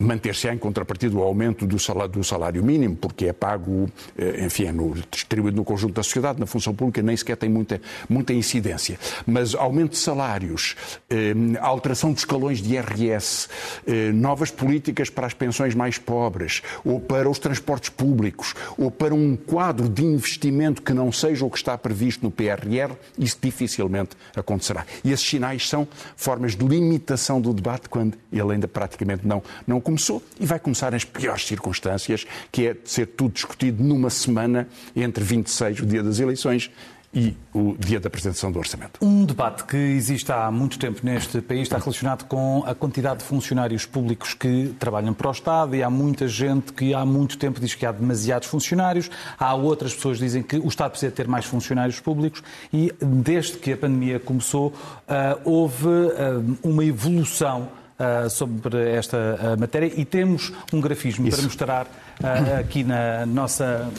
manter-se-á 0.00 0.54
em 0.54 0.58
contrapartida 0.58 1.16
o 1.16 1.22
aumento 1.22 1.66
do 1.66 1.76
salário, 1.76 2.12
do 2.12 2.22
salário, 2.22 2.62
mínimo, 2.62 2.94
porque 2.94 3.26
é 3.26 3.32
pago, 3.32 3.90
eh, 4.16 4.44
enfim, 4.44 4.66
é 4.66 4.72
no, 4.72 4.94
distribuído 5.10 5.56
no 5.56 5.64
conjunto 5.64 5.94
da 5.94 6.04
sociedade, 6.04 6.38
na 6.38 6.46
função 6.46 6.72
pública 6.72 7.02
nem 7.02 7.16
sequer 7.16 7.36
tem 7.36 7.48
muita, 7.48 7.80
muita 8.08 8.32
incidência. 8.32 8.96
Mas 9.26 9.56
aumento 9.56 9.90
de 9.90 9.98
salários, 9.98 10.76
eh, 11.10 11.34
alteração 11.60 12.12
dos 12.12 12.20
escalões 12.20 12.62
de 12.62 12.74
IRS, 12.74 13.48
eh, 13.88 14.12
novas 14.12 14.52
políticas 14.52 15.10
para 15.10 15.26
as 15.26 15.34
pensões 15.34 15.74
mais 15.74 15.98
pobres, 15.98 16.62
ou 16.84 17.00
para 17.00 17.28
os 17.28 17.40
transportes 17.40 17.90
públicos, 17.90 18.54
ou 18.76 18.92
para 18.92 19.12
um 19.12 19.34
quadro 19.34 19.88
de 19.88 20.04
investimento 20.04 20.80
que 20.80 20.94
não 20.94 21.10
seja 21.10 21.44
o 21.44 21.50
que 21.50 21.56
está 21.56 21.76
previsto 21.76 22.22
no 22.22 22.30
PRR, 22.30 22.94
isso 23.18 23.38
dificilmente 23.42 24.10
acontecerá. 24.36 24.86
E 25.02 25.10
esses 25.10 25.28
sinais 25.28 25.68
são 25.68 25.88
formas 26.14 26.54
de 26.54 26.64
limitação 26.64 27.40
do 27.40 27.52
debate 27.52 27.88
quando 27.88 28.16
ele 28.32 28.52
ainda 28.52 28.68
praticamente 28.68 29.26
não, 29.26 29.42
não 29.66 29.80
começou 29.88 30.22
e 30.38 30.44
vai 30.44 30.58
começar 30.58 30.92
nas 30.92 31.02
piores 31.02 31.46
circunstâncias, 31.46 32.26
que 32.52 32.66
é 32.66 32.74
de 32.74 32.90
ser 32.90 33.06
tudo 33.06 33.32
discutido 33.32 33.82
numa 33.82 34.10
semana 34.10 34.68
entre 34.94 35.24
26, 35.24 35.80
o 35.80 35.86
dia 35.86 36.02
das 36.02 36.20
eleições, 36.20 36.70
e 37.14 37.34
o 37.54 37.74
dia 37.78 37.98
da 37.98 38.08
apresentação 38.08 38.52
do 38.52 38.58
orçamento. 38.58 39.02
Um 39.02 39.24
debate 39.24 39.64
que 39.64 39.78
existe 39.78 40.30
há 40.30 40.50
muito 40.50 40.78
tempo 40.78 41.00
neste 41.02 41.40
país 41.40 41.62
está 41.62 41.78
relacionado 41.78 42.24
com 42.24 42.62
a 42.66 42.74
quantidade 42.74 43.20
de 43.20 43.24
funcionários 43.24 43.86
públicos 43.86 44.34
que 44.34 44.74
trabalham 44.78 45.14
para 45.14 45.28
o 45.28 45.32
Estado 45.32 45.74
e 45.74 45.82
há 45.82 45.88
muita 45.88 46.28
gente 46.28 46.70
que 46.70 46.92
há 46.92 47.06
muito 47.06 47.38
tempo 47.38 47.58
diz 47.58 47.74
que 47.74 47.86
há 47.86 47.92
demasiados 47.92 48.46
funcionários, 48.46 49.10
há 49.38 49.54
outras 49.54 49.94
pessoas 49.94 50.18
que 50.18 50.24
dizem 50.24 50.42
que 50.42 50.58
o 50.58 50.68
Estado 50.68 50.90
precisa 50.90 51.10
ter 51.10 51.26
mais 51.26 51.46
funcionários 51.46 51.98
públicos 51.98 52.42
e 52.70 52.92
desde 53.00 53.56
que 53.56 53.72
a 53.72 53.76
pandemia 53.78 54.20
começou 54.20 54.68
uh, 54.68 55.40
houve 55.46 55.86
uh, 55.86 56.58
uma 56.62 56.84
evolução 56.84 57.70
uh, 57.98 58.30
sobre 58.30 58.90
esta 58.90 59.16
uh, 59.16 59.60
matéria 59.60 59.92
e 59.94 60.04
temos 60.04 60.52
um 60.72 60.80
grafismo 60.80 61.26
Isso. 61.26 61.36
para 61.36 61.44
mostrar 61.44 61.86
uh, 61.86 62.60
aqui 62.60 62.84
na 62.84 63.26
nossa 63.26 63.90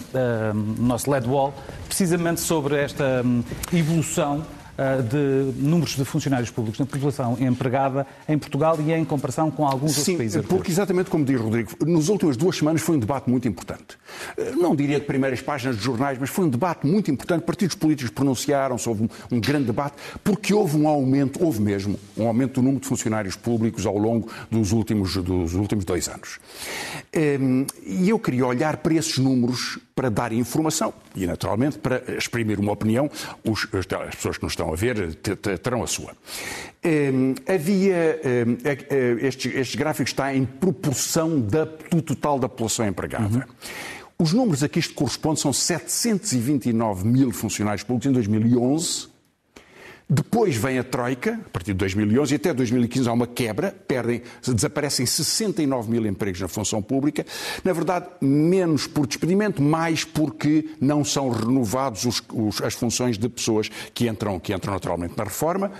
no 0.53 0.87
nosso 0.87 1.09
LED 1.09 1.27
wall, 1.27 1.53
precisamente 1.87 2.41
sobre 2.41 2.77
esta 2.77 3.21
um, 3.23 3.43
evolução 3.73 4.45
de 5.09 5.61
números 5.61 5.95
de 5.95 6.05
funcionários 6.05 6.49
públicos 6.49 6.79
na 6.79 6.85
população 6.85 7.37
empregada 7.39 8.07
em 8.27 8.37
Portugal 8.37 8.77
e 8.79 8.93
em 8.93 9.03
comparação 9.03 9.51
com 9.51 9.65
alguns 9.65 9.91
Sim, 9.91 9.99
outros 9.99 10.17
países 10.17 10.35
europeus. 10.35 10.57
porque 10.57 10.71
exatamente 10.71 11.09
como 11.09 11.25
diz 11.25 11.39
Rodrigo, 11.39 11.71
nas 11.85 12.07
últimas 12.07 12.37
duas 12.37 12.55
semanas 12.55 12.81
foi 12.81 12.95
um 12.95 12.99
debate 12.99 13.29
muito 13.29 13.47
importante. 13.47 13.97
Eh, 14.37 14.51
não 14.55 14.75
diria 14.75 14.99
de 14.99 15.05
primeiras 15.05 15.41
páginas 15.41 15.77
de 15.77 15.83
jornais, 15.83 16.17
mas 16.17 16.29
foi 16.29 16.45
um 16.45 16.49
debate 16.49 16.87
muito 16.87 17.11
importante. 17.11 17.43
Partidos 17.43 17.75
políticos 17.75 18.11
pronunciaram-se, 18.11 18.87
houve 18.87 19.03
um, 19.03 19.09
um 19.31 19.39
grande 19.39 19.65
debate, 19.65 19.95
porque 20.23 20.53
houve 20.53 20.77
um 20.77 20.87
aumento, 20.87 21.43
houve 21.43 21.61
mesmo, 21.61 21.99
um 22.17 22.27
aumento 22.27 22.55
do 22.55 22.61
número 22.61 22.81
de 22.81 22.87
funcionários 22.87 23.35
públicos 23.35 23.85
ao 23.85 23.97
longo 23.97 24.29
dos 24.49 24.71
últimos, 24.71 25.15
dos 25.17 25.53
últimos 25.53 25.85
dois 25.85 26.07
anos. 26.07 26.39
Ehm, 27.11 27.65
e 27.85 28.09
eu 28.09 28.19
queria 28.19 28.45
olhar 28.45 28.77
para 28.77 28.93
esses 28.93 29.17
números 29.17 29.79
para 29.99 30.09
dar 30.09 30.31
informação 30.31 30.93
e, 31.13 31.27
naturalmente, 31.27 31.77
para 31.77 32.01
exprimir 32.17 32.57
uma 32.57 32.71
opinião. 32.71 33.11
Os, 33.43 33.67
as 33.73 34.15
pessoas 34.15 34.37
que 34.37 34.43
nos 34.43 34.53
estão 34.53 34.68
a 34.73 34.75
ver 34.75 35.15
terão 35.15 35.83
a 35.83 35.87
sua. 35.87 36.15
Ehm, 36.83 37.35
havia. 37.47 38.19
Ehm, 38.23 38.57
estes, 39.21 39.53
estes 39.53 39.75
gráficos 39.75 40.11
estão 40.11 40.29
em 40.29 40.45
proporção 40.45 41.39
da, 41.39 41.65
do 41.65 42.01
total 42.01 42.39
da 42.39 42.47
população 42.47 42.87
empregada. 42.87 43.25
Uhum. 43.37 43.43
Os 44.21 44.33
números 44.33 44.63
a 44.63 44.69
que 44.69 44.79
isto 44.79 44.93
corresponde 44.93 45.39
são 45.39 45.53
729 45.53 47.07
mil 47.07 47.31
funcionários 47.31 47.83
públicos 47.83 48.09
em 48.09 48.13
2011 48.13 49.18
depois 50.11 50.55
vem 50.55 50.79
a 50.79 50.83
Troika, 50.83 51.39
a 51.45 51.49
partir 51.49 51.73
de 51.73 51.77
2011 51.77 52.33
e 52.33 52.35
até 52.37 52.51
2015 52.51 53.07
há 53.07 53.13
uma 53.13 53.27
quebra, 53.27 53.75
perdem, 53.87 54.23
desaparecem 54.43 55.05
69 55.05 55.91
mil 55.91 56.03
empregos 56.07 56.41
na 56.41 56.47
função 56.47 56.81
pública. 56.81 57.23
Na 57.63 57.71
verdade, 57.73 58.07
menos 58.19 58.87
por 58.87 59.05
despedimento, 59.05 59.61
mais 59.61 60.03
porque 60.03 60.69
não 60.81 61.03
são 61.03 61.29
renovados 61.29 62.05
os, 62.05 62.23
os, 62.33 62.59
as 62.59 62.73
funções 62.73 63.19
de 63.19 63.29
pessoas 63.29 63.69
que 63.93 64.09
entram, 64.09 64.39
que 64.39 64.51
entram 64.51 64.73
naturalmente 64.73 65.13
na 65.15 65.25
reforma. 65.25 65.71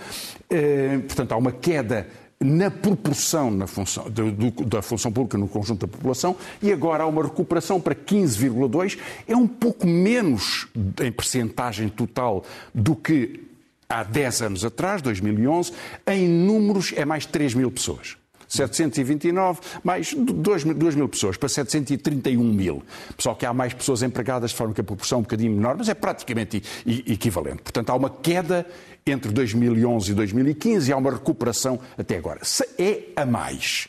Eh, 0.48 1.00
portanto, 1.08 1.32
há 1.32 1.36
uma 1.36 1.50
queda 1.50 2.06
na 2.42 2.70
proporção 2.70 3.50
na 3.50 3.66
função, 3.66 4.08
do, 4.08 4.30
do, 4.30 4.64
da 4.64 4.80
função 4.80 5.10
pública 5.12 5.36
no 5.36 5.46
conjunto 5.46 5.86
da 5.86 5.92
população 5.92 6.34
e 6.62 6.72
agora 6.72 7.02
há 7.02 7.06
uma 7.06 7.24
recuperação 7.24 7.80
para 7.80 7.96
15,2. 7.96 8.96
É 9.26 9.36
um 9.36 9.48
pouco 9.48 9.86
menos 9.86 10.68
em 11.02 11.10
percentagem 11.10 11.88
total 11.88 12.44
do 12.72 12.94
que 12.94 13.49
há 13.90 14.04
10 14.04 14.42
anos 14.42 14.64
atrás, 14.64 15.02
2011, 15.02 15.72
em 16.06 16.28
números 16.28 16.94
é 16.96 17.04
mais 17.04 17.24
de 17.24 17.28
3 17.30 17.54
mil 17.54 17.70
pessoas. 17.70 18.16
729, 18.48 19.60
mais 19.84 20.12
2 20.12 20.64
mil, 20.64 20.74
2 20.74 20.94
mil 20.96 21.08
pessoas, 21.08 21.36
para 21.36 21.48
731 21.48 22.42
mil. 22.42 22.82
Pessoal 23.16 23.36
que 23.36 23.46
há 23.46 23.52
mais 23.52 23.72
pessoas 23.72 24.02
empregadas, 24.02 24.50
de 24.50 24.56
forma 24.56 24.74
que 24.74 24.80
a 24.80 24.84
proporção 24.84 25.18
é 25.18 25.20
um 25.20 25.22
bocadinho 25.22 25.52
menor, 25.52 25.76
mas 25.76 25.88
é 25.88 25.94
praticamente 25.94 26.62
equivalente. 26.84 27.62
Portanto, 27.62 27.90
há 27.90 27.94
uma 27.94 28.10
queda 28.10 28.66
entre 29.06 29.30
2011 29.30 30.10
e 30.10 30.14
2015 30.14 30.90
e 30.90 30.92
há 30.92 30.96
uma 30.96 31.12
recuperação 31.12 31.78
até 31.96 32.16
agora. 32.16 32.40
É 32.76 33.04
a 33.14 33.24
mais. 33.24 33.88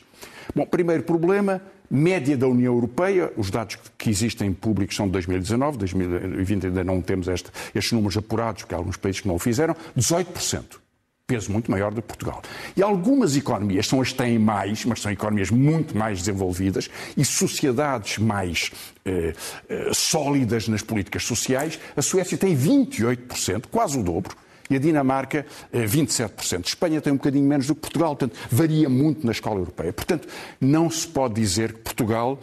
Bom, 0.54 0.64
primeiro 0.64 1.02
problema, 1.02 1.60
média 1.92 2.36
da 2.38 2.48
União 2.48 2.72
Europeia, 2.72 3.30
os 3.36 3.50
dados 3.50 3.76
que 3.98 4.08
existem 4.08 4.50
públicos 4.52 4.96
são 4.96 5.06
de 5.06 5.12
2019, 5.12 5.76
2020 5.76 6.66
ainda 6.66 6.82
não 6.82 7.02
temos 7.02 7.28
este, 7.28 7.50
estes 7.74 7.92
números 7.92 8.16
apurados, 8.16 8.62
porque 8.62 8.74
há 8.74 8.78
alguns 8.78 8.96
países 8.96 9.20
que 9.20 9.28
não 9.28 9.34
o 9.34 9.38
fizeram, 9.38 9.76
18% 9.96 10.80
peso 11.24 11.50
muito 11.50 11.70
maior 11.70 11.94
do 11.94 12.02
que 12.02 12.08
Portugal. 12.08 12.42
E 12.76 12.82
algumas 12.82 13.36
economias 13.36 13.86
são 13.86 14.02
as 14.02 14.10
que 14.10 14.18
têm 14.18 14.38
mais, 14.38 14.84
mas 14.84 15.00
são 15.00 15.10
economias 15.10 15.50
muito 15.50 15.96
mais 15.96 16.18
desenvolvidas 16.18 16.90
e 17.16 17.24
sociedades 17.24 18.18
mais 18.18 18.70
eh, 19.04 19.32
eh, 19.68 19.90
sólidas 19.94 20.68
nas 20.68 20.82
políticas 20.82 21.24
sociais. 21.24 21.78
A 21.96 22.02
Suécia 22.02 22.36
tem 22.36 22.54
28%, 22.54 23.64
quase 23.70 23.98
o 23.98 24.02
dobro 24.02 24.36
e 24.72 24.76
a 24.76 24.78
Dinamarca 24.78 25.46
27%. 25.72 26.54
Eh, 26.54 26.60
Espanha 26.64 27.00
tem 27.00 27.12
um 27.12 27.16
bocadinho 27.16 27.46
menos 27.46 27.66
do 27.66 27.74
que 27.74 27.82
Portugal, 27.82 28.16
portanto, 28.16 28.38
varia 28.50 28.88
muito 28.88 29.24
na 29.26 29.32
escola 29.32 29.60
europeia. 29.60 29.92
Portanto, 29.92 30.28
não 30.60 30.90
se 30.90 31.06
pode 31.06 31.34
dizer 31.34 31.74
que 31.74 31.80
Portugal. 31.80 32.40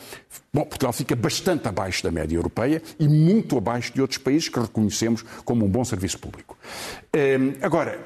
Bom, 0.54 0.66
Portugal 0.66 0.94
fica 0.94 1.16
bastante 1.16 1.68
abaixo 1.68 2.04
da 2.04 2.12
média 2.12 2.36
europeia 2.36 2.82
e 3.00 3.08
muito 3.08 3.58
abaixo 3.58 3.94
de 3.94 4.02
outros 4.02 4.18
países 4.18 4.50
que 4.50 4.60
reconhecemos 4.60 5.24
como 5.44 5.66
um 5.66 5.70
bom 5.70 5.84
serviço 5.84 6.20
público. 6.20 6.58
Ehm, 7.14 7.54
agora, 7.62 8.00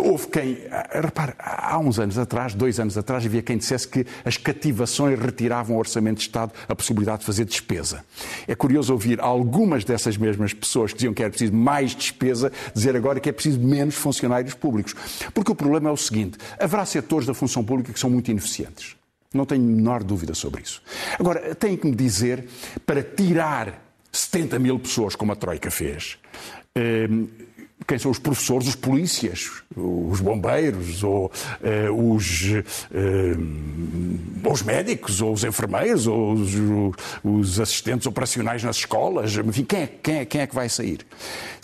Houve 0.00 0.28
quem, 0.28 0.58
repare, 0.92 1.34
há 1.38 1.78
uns 1.78 1.98
anos 1.98 2.16
atrás, 2.16 2.54
dois 2.54 2.80
anos 2.80 2.96
atrás, 2.96 3.24
havia 3.24 3.42
quem 3.42 3.58
dissesse 3.58 3.86
que 3.86 4.06
as 4.24 4.36
cativações 4.36 5.18
retiravam 5.18 5.74
ao 5.74 5.80
Orçamento 5.80 6.16
de 6.16 6.22
Estado 6.22 6.52
a 6.68 6.74
possibilidade 6.74 7.20
de 7.20 7.26
fazer 7.26 7.44
despesa. 7.44 8.04
É 8.48 8.54
curioso 8.54 8.92
ouvir 8.92 9.20
algumas 9.20 9.84
dessas 9.84 10.16
mesmas 10.16 10.54
pessoas 10.54 10.92
que 10.92 10.98
diziam 10.98 11.12
que 11.12 11.22
era 11.22 11.30
preciso 11.30 11.52
mais 11.52 11.94
despesa, 11.94 12.50
dizer 12.74 12.96
agora 12.96 13.20
que 13.20 13.28
é 13.28 13.32
preciso 13.32 13.60
menos 13.60 13.94
funcionários 13.94 14.54
públicos. 14.54 14.94
Porque 15.34 15.52
o 15.52 15.54
problema 15.54 15.90
é 15.90 15.92
o 15.92 15.96
seguinte: 15.96 16.38
haverá 16.58 16.84
setores 16.86 17.26
da 17.26 17.34
função 17.34 17.62
pública 17.62 17.92
que 17.92 18.00
são 18.00 18.10
muito 18.10 18.30
ineficientes. 18.30 18.96
Não 19.32 19.44
tenho 19.44 19.62
a 19.62 19.66
menor 19.66 20.02
dúvida 20.02 20.34
sobre 20.34 20.62
isso. 20.62 20.82
Agora, 21.18 21.54
tenho 21.54 21.78
que 21.78 21.86
me 21.86 21.94
dizer, 21.94 22.48
para 22.84 23.02
tirar 23.02 23.80
70 24.10 24.58
mil 24.58 24.78
pessoas, 24.78 25.14
como 25.14 25.30
a 25.30 25.36
Troika 25.36 25.70
fez, 25.70 26.18
eh, 26.74 27.08
quem 27.86 27.98
são 27.98 28.10
os 28.10 28.18
professores, 28.18 28.68
os 28.68 28.74
polícias, 28.74 29.62
os 29.76 30.20
bombeiros, 30.20 31.02
ou 31.02 31.30
eh, 31.62 31.90
os, 31.90 32.42
eh, 32.92 33.36
os 34.48 34.62
médicos, 34.62 35.20
ou 35.20 35.32
os 35.32 35.44
enfermeiros, 35.44 36.06
ou 36.06 36.32
os, 36.32 36.50
os, 37.24 37.60
assistentes 37.60 38.06
operacionais 38.06 38.62
nas 38.62 38.76
escolas, 38.76 39.34
enfim, 39.36 39.64
quem 39.64 39.80
é, 39.80 39.86
quem 39.86 40.14
é, 40.18 40.24
quem 40.24 40.40
é 40.40 40.46
que 40.46 40.54
vai 40.54 40.68
sair? 40.68 41.06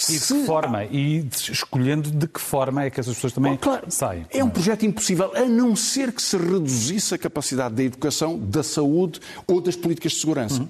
E 0.08 0.12
de 0.12 0.18
que 0.18 0.46
forma? 0.46 0.84
E 0.84 1.28
escolhendo 1.50 2.10
de 2.10 2.26
que 2.26 2.40
forma 2.40 2.84
é 2.84 2.90
que 2.90 2.98
essas 3.00 3.14
pessoas 3.14 3.32
também 3.32 3.56
claro, 3.56 3.86
saem? 3.88 4.26
É 4.30 4.42
um 4.42 4.50
projeto 4.50 4.84
impossível, 4.84 5.32
a 5.34 5.44
não 5.44 5.76
ser 5.76 6.12
que 6.12 6.22
se 6.22 6.36
reduzisse 6.36 7.14
a 7.14 7.18
capacidade 7.18 7.74
da 7.74 7.82
educação, 7.82 8.38
da 8.38 8.62
saúde 8.62 9.20
ou 9.46 9.60
das 9.60 9.76
políticas 9.76 10.12
de 10.12 10.20
segurança. 10.20 10.60
Uhum. 10.62 10.68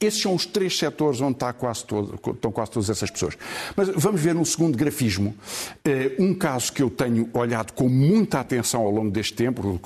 Esses 0.00 0.20
são 0.20 0.34
os 0.34 0.44
três 0.44 0.76
setores 0.76 1.20
onde 1.20 1.34
está 1.34 1.52
quase 1.52 1.84
todo, 1.84 2.14
estão 2.14 2.52
quase 2.52 2.70
todas 2.72 2.90
essas 2.90 3.10
pessoas. 3.10 3.36
Mas 3.76 3.88
vamos 3.88 4.20
ver 4.20 4.34
no 4.34 4.44
segundo 4.44 4.76
grafismo 4.76 5.34
eh, 5.84 6.12
um 6.18 6.34
caso 6.34 6.72
que 6.72 6.82
eu 6.82 6.90
tenho 6.90 7.28
olhado 7.32 7.72
com 7.72 7.88
muita 7.88 8.40
atenção 8.40 8.82
ao 8.82 8.90
longo 8.90 9.10
deste 9.10 9.34
tempo, 9.34 9.80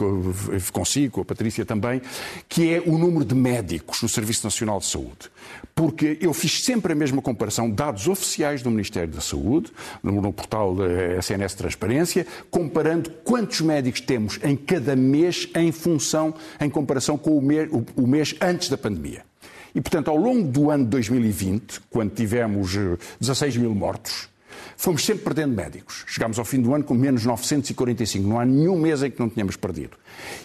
consigo, 0.73 1.15
com 1.15 1.21
a 1.21 1.25
Patrícia 1.25 1.65
também, 1.65 2.01
que 2.49 2.73
é 2.73 2.83
o 2.85 2.99
número 2.99 3.25
de 3.25 3.35
médicos 3.35 4.03
no 4.03 4.09
Serviço 4.09 4.45
Nacional 4.45 4.79
de 4.81 4.87
Saúde. 4.87 5.31
Porque 5.75 6.19
eu 6.21 6.33
fiz 6.33 6.65
sempre 6.65 6.93
a 6.93 6.97
mesma 6.97 7.23
comparação, 7.23 7.71
dados 7.71 8.09
oficiais 8.09 8.63
do 8.63 8.71
Ministério 8.71 9.13
da 9.13 9.21
Saúde, 9.21 9.71
no 10.03 10.33
portal 10.33 10.75
da 10.75 11.19
SNS 11.19 11.55
Transparência, 11.55 12.27
comparando 12.51 13.11
quantos 13.23 13.61
médicos 13.61 14.01
temos 14.01 14.41
em 14.43 14.57
cada 14.57 14.97
mês 14.97 15.49
em 15.55 15.71
função, 15.71 16.35
em 16.61 16.69
comparação 16.69 17.17
com 17.17 17.39
o 17.39 18.07
mês 18.07 18.35
antes 18.41 18.69
da 18.69 18.77
pandemia. 18.77 19.28
E, 19.75 19.81
portanto, 19.81 20.09
ao 20.09 20.17
longo 20.17 20.49
do 20.49 20.71
ano 20.71 20.85
de 20.85 20.91
2020, 20.91 21.81
quando 21.91 22.11
tivemos 22.11 22.77
16 23.21 23.57
eh, 23.57 23.59
mil 23.59 23.75
mortos, 23.75 24.29
fomos 24.77 25.05
sempre 25.05 25.25
perdendo 25.25 25.55
médicos. 25.55 26.05
Chegámos 26.07 26.39
ao 26.39 26.45
fim 26.45 26.61
do 26.61 26.75
ano 26.75 26.85
com 26.85 26.95
menos 26.95 27.25
945. 27.25 28.27
Não 28.27 28.41
há 28.41 28.45
nenhum 28.45 28.79
mês 28.79 29.03
em 29.03 29.11
que 29.11 29.19
não 29.21 29.29
tínhamos 29.29 29.57
perdido. 29.57 29.97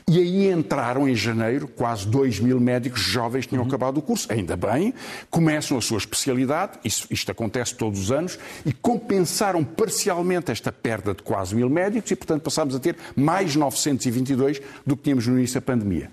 E 0.07 0.19
aí 0.19 0.51
entraram 0.51 1.07
em 1.07 1.15
janeiro 1.15 1.67
quase 1.67 2.07
2 2.07 2.39
mil 2.39 2.59
médicos 2.59 2.99
jovens 2.99 3.45
que 3.45 3.49
tinham 3.49 3.61
uhum. 3.61 3.67
acabado 3.67 3.97
o 3.97 4.01
curso. 4.01 4.31
Ainda 4.31 4.57
bem, 4.57 4.93
começam 5.29 5.77
a 5.77 5.81
sua 5.81 5.97
especialidade, 5.97 6.79
isso, 6.83 7.07
isto 7.09 7.31
acontece 7.31 7.75
todos 7.75 7.99
os 7.99 8.11
anos, 8.11 8.37
e 8.65 8.73
compensaram 8.73 9.63
parcialmente 9.63 10.51
esta 10.51 10.71
perda 10.71 11.13
de 11.13 11.23
quase 11.23 11.55
mil 11.55 11.69
médicos 11.69 12.11
e, 12.11 12.15
portanto, 12.15 12.41
passámos 12.41 12.75
a 12.75 12.79
ter 12.79 12.97
mais 13.15 13.55
922 13.55 14.61
do 14.85 14.97
que 14.97 15.03
tínhamos 15.03 15.27
no 15.27 15.37
início 15.37 15.59
da 15.59 15.61
pandemia. 15.61 16.11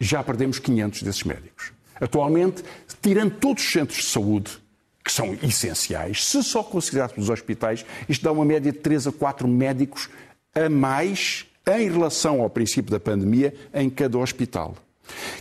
Já 0.00 0.22
perdemos 0.22 0.58
500 0.58 1.02
desses 1.02 1.22
médicos. 1.22 1.72
Atualmente, 2.02 2.64
tirando 3.00 3.34
todos 3.36 3.62
os 3.62 3.70
centros 3.70 3.98
de 3.98 4.10
saúde, 4.10 4.60
que 5.04 5.12
são 5.12 5.38
essenciais, 5.40 6.24
se 6.24 6.42
só 6.42 6.60
considerarmos 6.62 7.16
os 7.16 7.30
hospitais, 7.30 7.86
isto 8.08 8.24
dá 8.24 8.32
uma 8.32 8.44
média 8.44 8.72
de 8.72 8.78
3 8.78 9.06
a 9.06 9.12
4 9.12 9.46
médicos 9.46 10.10
a 10.52 10.68
mais 10.68 11.46
em 11.64 11.88
relação 11.88 12.42
ao 12.42 12.50
princípio 12.50 12.90
da 12.90 12.98
pandemia 12.98 13.54
em 13.72 13.88
cada 13.88 14.18
hospital. 14.18 14.76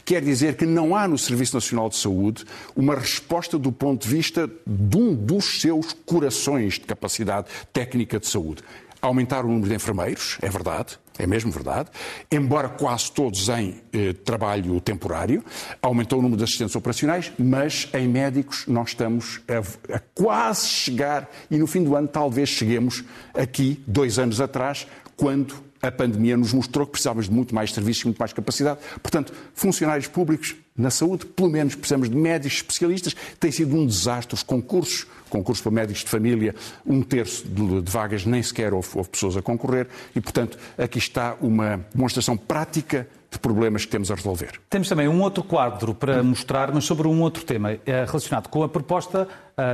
quer 0.05 0.21
dizer 0.21 0.55
que 0.55 0.65
não 0.65 0.95
há 0.95 1.07
no 1.07 1.17
Serviço 1.17 1.55
Nacional 1.55 1.89
de 1.89 1.95
Saúde 1.95 2.45
uma 2.75 2.95
resposta 2.95 3.57
do 3.57 3.71
ponto 3.71 4.03
de 4.03 4.13
vista 4.13 4.49
de 4.67 4.97
um 4.97 5.15
dos 5.15 5.61
seus 5.61 5.93
corações 6.05 6.75
de 6.75 6.81
capacidade 6.81 7.47
técnica 7.73 8.19
de 8.19 8.27
saúde. 8.27 8.63
Aumentar 9.01 9.45
o 9.45 9.47
número 9.47 9.69
de 9.69 9.75
enfermeiros, 9.75 10.37
é 10.41 10.49
verdade, 10.49 10.99
é 11.17 11.27
mesmo 11.27 11.51
verdade, 11.51 11.89
embora 12.31 12.69
quase 12.69 13.11
todos 13.11 13.49
em 13.49 13.81
eh, 13.93 14.13
trabalho 14.13 14.79
temporário, 14.79 15.43
aumentou 15.81 16.19
o 16.19 16.21
número 16.21 16.37
de 16.37 16.43
assistentes 16.43 16.75
operacionais, 16.75 17.31
mas 17.37 17.89
em 17.93 18.07
médicos 18.07 18.65
nós 18.67 18.89
estamos 18.89 19.41
a, 19.47 19.95
a, 19.95 19.99
quase 20.15 20.67
chegar, 20.67 21.29
e 21.49 21.57
no 21.57 21.67
fim 21.67 21.83
do 21.83 21.95
ano 21.95 22.07
talvez 22.07 22.49
cheguemos 22.49 23.03
aqui, 23.33 23.83
dois 23.85 24.17
anos 24.17 24.39
atrás, 24.41 24.87
quando 25.15 25.70
a 25.81 25.91
pandemia 25.91 26.37
nos 26.37 26.53
mostrou 26.53 26.85
que 26.85 26.93
precisávamos 26.93 27.27
de 27.27 27.33
muito 27.33 27.53
mais 27.55 27.73
serviços, 27.73 28.03
muito 28.05 28.17
mais 28.17 28.33
capacidade. 28.33 28.79
Portanto, 29.01 29.33
funcionários 29.53 30.07
públicos 30.07 30.55
na 30.77 30.89
saúde, 30.89 31.25
pelo 31.25 31.49
menos 31.49 31.75
precisamos 31.75 32.09
de 32.09 32.15
médicos 32.15 32.57
especialistas. 32.57 33.15
Tem 33.39 33.51
sido 33.51 33.75
um 33.75 33.85
desastre 33.85 34.33
os 34.33 34.43
concursos, 34.43 35.05
concursos 35.29 35.61
para 35.61 35.71
médicos 35.71 36.03
de 36.03 36.09
família, 36.09 36.55
um 36.85 37.01
terço 37.01 37.47
de, 37.47 37.81
de 37.81 37.91
vagas 37.91 38.25
nem 38.25 38.41
sequer 38.41 38.73
houve, 38.73 38.87
houve 38.95 39.09
pessoas 39.09 39.35
a 39.37 39.41
concorrer 39.41 39.87
e, 40.15 40.21
portanto, 40.21 40.57
aqui 40.77 40.97
está 40.97 41.35
uma 41.41 41.85
demonstração 41.93 42.37
prática 42.37 43.07
de 43.31 43.39
problemas 43.39 43.85
que 43.85 43.91
temos 43.91 44.11
a 44.11 44.15
resolver. 44.15 44.59
Temos 44.69 44.89
também 44.89 45.07
um 45.07 45.21
outro 45.21 45.41
quadro 45.41 45.93
para 45.93 46.21
mostrar, 46.21 46.73
mas 46.73 46.83
sobre 46.83 47.07
um 47.07 47.21
outro 47.21 47.45
tema 47.45 47.71
eh, 47.71 48.05
relacionado 48.05 48.49
com 48.49 48.61
a 48.61 48.67
proposta 48.67 49.27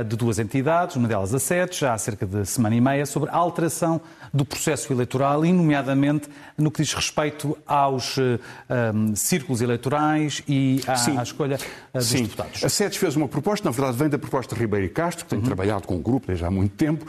de 0.06 0.16
duas 0.16 0.38
entidades, 0.38 0.96
uma 0.96 1.08
delas 1.08 1.34
a 1.34 1.38
SED, 1.38 1.76
já 1.76 1.94
há 1.94 1.98
cerca 1.98 2.26
de 2.26 2.44
semana 2.46 2.74
e 2.74 2.80
meia, 2.80 3.06
sobre 3.06 3.30
a 3.30 3.36
alteração 3.36 4.00
do 4.32 4.44
processo 4.44 4.92
eleitoral 4.92 5.44
e, 5.44 5.52
nomeadamente, 5.52 6.28
no 6.56 6.70
que 6.70 6.82
diz 6.82 6.92
respeito 6.92 7.56
aos 7.66 8.18
um, 8.18 8.22
eh, 8.68 8.92
círculos 9.14 9.62
eleitorais 9.62 10.42
e 10.46 10.80
à, 10.86 11.20
à 11.20 11.22
escolha 11.22 11.58
dos 11.94 12.06
Sim. 12.06 12.24
deputados. 12.24 12.64
A 12.64 12.68
SEDES 12.68 12.96
fez 12.96 13.16
uma 13.16 13.28
proposta, 13.28 13.64
na 13.64 13.70
verdade 13.70 13.96
vem 13.96 14.08
da 14.08 14.18
proposta 14.18 14.54
de 14.54 14.60
Ribeiro 14.60 14.86
e 14.86 14.88
Castro, 14.88 15.24
que 15.24 15.30
tem 15.30 15.38
uhum. 15.38 15.44
trabalhado 15.44 15.86
com 15.86 15.96
o 15.96 16.00
grupo 16.00 16.26
desde 16.26 16.44
há 16.44 16.50
muito 16.50 16.74
tempo. 16.74 17.06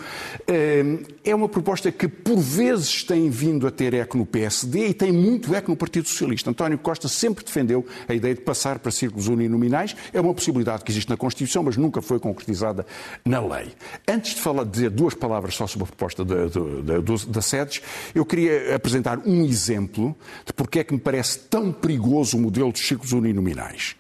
É 1.24 1.36
uma 1.36 1.50
proposta 1.50 1.92
que, 1.92 2.08
por 2.08 2.38
vezes, 2.38 3.04
tem 3.04 3.30
vindo 3.30 3.68
a 3.68 3.72
ter 3.72 3.94
eco 3.94 4.18
no 4.18 4.26
PSD 4.26 4.90
e 4.90 4.94
tem 4.94 5.12
muito 5.12 5.54
eco 5.54 5.72
no 5.72 5.78
Partido 5.78 6.08
Socialista. 6.08 6.50
António 6.50 6.78
Costa 6.78 7.08
sempre 7.08 7.44
defendeu 7.44 7.86
a 8.08 8.14
ideia 8.14 8.36
de 8.36 8.42
passar 8.42 8.80
para 8.80 8.92
círculos 8.92 9.28
uninominais. 9.28 9.96
É 10.14 10.22
uma 10.22 10.34
possibilidade 10.34 10.84
que 10.84 10.92
existe 10.92 11.10
na 11.10 11.18
Constituição, 11.18 11.64
mas 11.64 11.76
nunca 11.76 12.02
foi 12.02 12.20
concretizada 12.20 12.69
na 13.26 13.40
lei. 13.40 13.74
Antes 14.08 14.36
de 14.36 14.42
falar, 14.42 14.66
dizer 14.66 14.90
duas 14.90 15.14
palavras 15.14 15.56
só 15.56 15.68
sobre 15.68 15.86
a 15.86 15.88
proposta 15.88 16.26
da, 16.26 16.46
da, 16.46 17.00
da 17.28 17.42
SEDES, 17.42 17.82
eu 18.14 18.26
queria 18.26 18.76
apresentar 18.76 19.20
um 19.20 19.46
exemplo 19.46 20.16
de 20.46 20.54
porque 20.54 20.80
é 20.80 20.84
que 20.84 20.94
me 20.94 21.00
parece 21.00 21.40
tão 21.40 21.72
perigoso 21.72 22.38
o 22.38 22.40
modelo 22.40 22.72
dos 22.72 22.82
círculos 22.82 23.14
uninominais. 23.14 23.96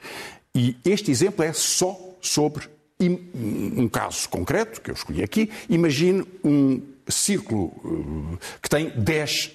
E 0.53 0.75
este 0.83 1.11
exemplo 1.11 1.43
é 1.43 1.53
só 1.53 1.97
sobre 2.21 2.67
um 3.01 3.88
caso 3.88 4.27
concreto 4.27 4.81
que 4.81 4.91
eu 4.91 4.95
escolhi 4.95 5.23
aqui. 5.23 5.49
Imagine 5.69 6.25
um 6.43 6.81
círculo 7.07 7.73
eh, 7.85 8.38
que 8.61 8.69
tem 8.69 8.89
10, 8.89 9.51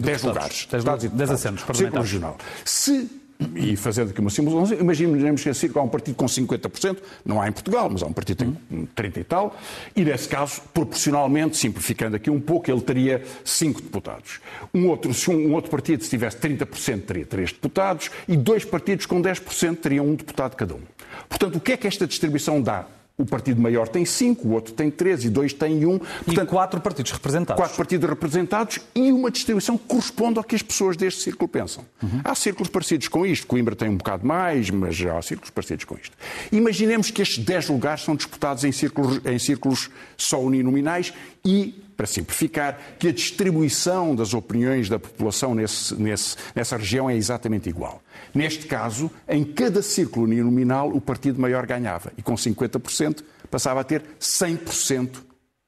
10 0.00 0.22
lugares. 0.22 0.68
10, 0.70 0.84
10 1.12 1.30
assentos 1.30 1.64
Círculo 1.76 2.02
regional. 2.02 2.38
Se 2.64 3.08
e 3.54 3.76
fazendo 3.76 4.10
aqui 4.10 4.20
uma 4.20 4.30
simulação, 4.30 4.78
imaginemos 4.78 5.42
que 5.42 5.78
há 5.78 5.82
um 5.82 5.88
partido 5.88 6.16
com 6.16 6.26
50%, 6.26 6.98
não 7.24 7.40
há 7.40 7.48
em 7.48 7.52
Portugal, 7.52 7.88
mas 7.90 8.02
há 8.02 8.06
um 8.06 8.12
partido 8.12 8.44
que 8.44 8.74
tem 8.74 8.86
30 8.86 9.20
e 9.20 9.24
tal, 9.24 9.56
e 9.94 10.04
nesse 10.04 10.28
caso, 10.28 10.60
proporcionalmente, 10.74 11.56
simplificando 11.56 12.16
aqui 12.16 12.30
um 12.30 12.40
pouco, 12.40 12.70
ele 12.70 12.80
teria 12.80 13.22
5 13.44 13.82
deputados. 13.82 14.40
Um 14.74 14.88
outro, 14.88 15.14
se 15.14 15.30
um, 15.30 15.54
outro 15.54 15.70
partido 15.70 16.02
se 16.02 16.10
tivesse 16.10 16.36
30%, 16.38 17.02
teria 17.02 17.26
3 17.26 17.52
deputados, 17.52 18.10
e 18.26 18.36
dois 18.36 18.64
partidos 18.64 19.06
com 19.06 19.22
10% 19.22 19.76
teriam 19.76 20.06
um 20.06 20.14
deputado 20.14 20.56
cada 20.56 20.74
um. 20.74 20.80
Portanto, 21.28 21.56
o 21.56 21.60
que 21.60 21.72
é 21.72 21.76
que 21.76 21.86
esta 21.86 22.06
distribuição 22.06 22.60
dá? 22.60 22.86
O 23.18 23.26
partido 23.26 23.60
maior 23.60 23.88
tem 23.88 24.04
cinco, 24.04 24.46
o 24.46 24.52
outro 24.52 24.72
tem 24.72 24.92
três 24.92 25.24
e 25.24 25.28
dois 25.28 25.52
tem 25.52 25.84
um. 25.84 25.98
Portanto, 25.98 26.48
e 26.48 26.50
quatro 26.50 26.80
partidos 26.80 27.10
representados. 27.10 27.60
Quatro 27.60 27.76
partidos 27.76 28.08
representados 28.08 28.78
e 28.94 29.10
uma 29.10 29.28
distribuição 29.28 29.76
que 29.76 29.86
corresponde 29.88 30.38
ao 30.38 30.44
que 30.44 30.54
as 30.54 30.62
pessoas 30.62 30.96
deste 30.96 31.22
círculo 31.22 31.48
pensam. 31.48 31.84
Uhum. 32.00 32.20
Há 32.22 32.32
círculos 32.36 32.68
parecidos 32.68 33.08
com 33.08 33.26
isto. 33.26 33.44
Coimbra 33.48 33.74
tem 33.74 33.88
um 33.88 33.96
bocado 33.96 34.24
mais, 34.24 34.70
mas 34.70 34.94
já 34.94 35.18
há 35.18 35.22
círculos 35.22 35.50
parecidos 35.50 35.84
com 35.84 35.96
isto. 35.96 36.16
Imaginemos 36.52 37.10
que 37.10 37.20
estes 37.20 37.44
dez 37.44 37.68
lugares 37.68 38.04
são 38.04 38.14
disputados 38.14 38.62
em 38.62 38.70
círculos, 38.70 39.20
em 39.24 39.38
círculos 39.40 39.90
só 40.16 40.40
uninominais 40.40 41.12
e 41.44 41.74
para 41.98 42.06
simplificar, 42.06 42.78
que 42.96 43.08
a 43.08 43.12
distribuição 43.12 44.14
das 44.14 44.32
opiniões 44.32 44.88
da 44.88 45.00
população 45.00 45.52
nesse, 45.52 45.96
nesse, 45.96 46.36
nessa 46.54 46.76
região 46.76 47.10
é 47.10 47.16
exatamente 47.16 47.68
igual. 47.68 48.00
Neste 48.32 48.68
caso, 48.68 49.10
em 49.28 49.42
cada 49.42 49.82
círculo 49.82 50.26
uninominal, 50.26 50.90
o 50.90 51.00
partido 51.00 51.40
maior 51.40 51.66
ganhava 51.66 52.12
e 52.16 52.22
com 52.22 52.34
50% 52.36 53.24
passava 53.50 53.80
a 53.80 53.84
ter 53.84 54.04
100% 54.20 55.24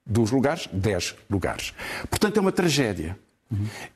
dos 0.07 0.31
lugares, 0.31 0.69
10 0.73 1.16
lugares. 1.29 1.75
Portanto, 2.09 2.37
é 2.37 2.40
uma 2.40 2.53
tragédia. 2.53 3.19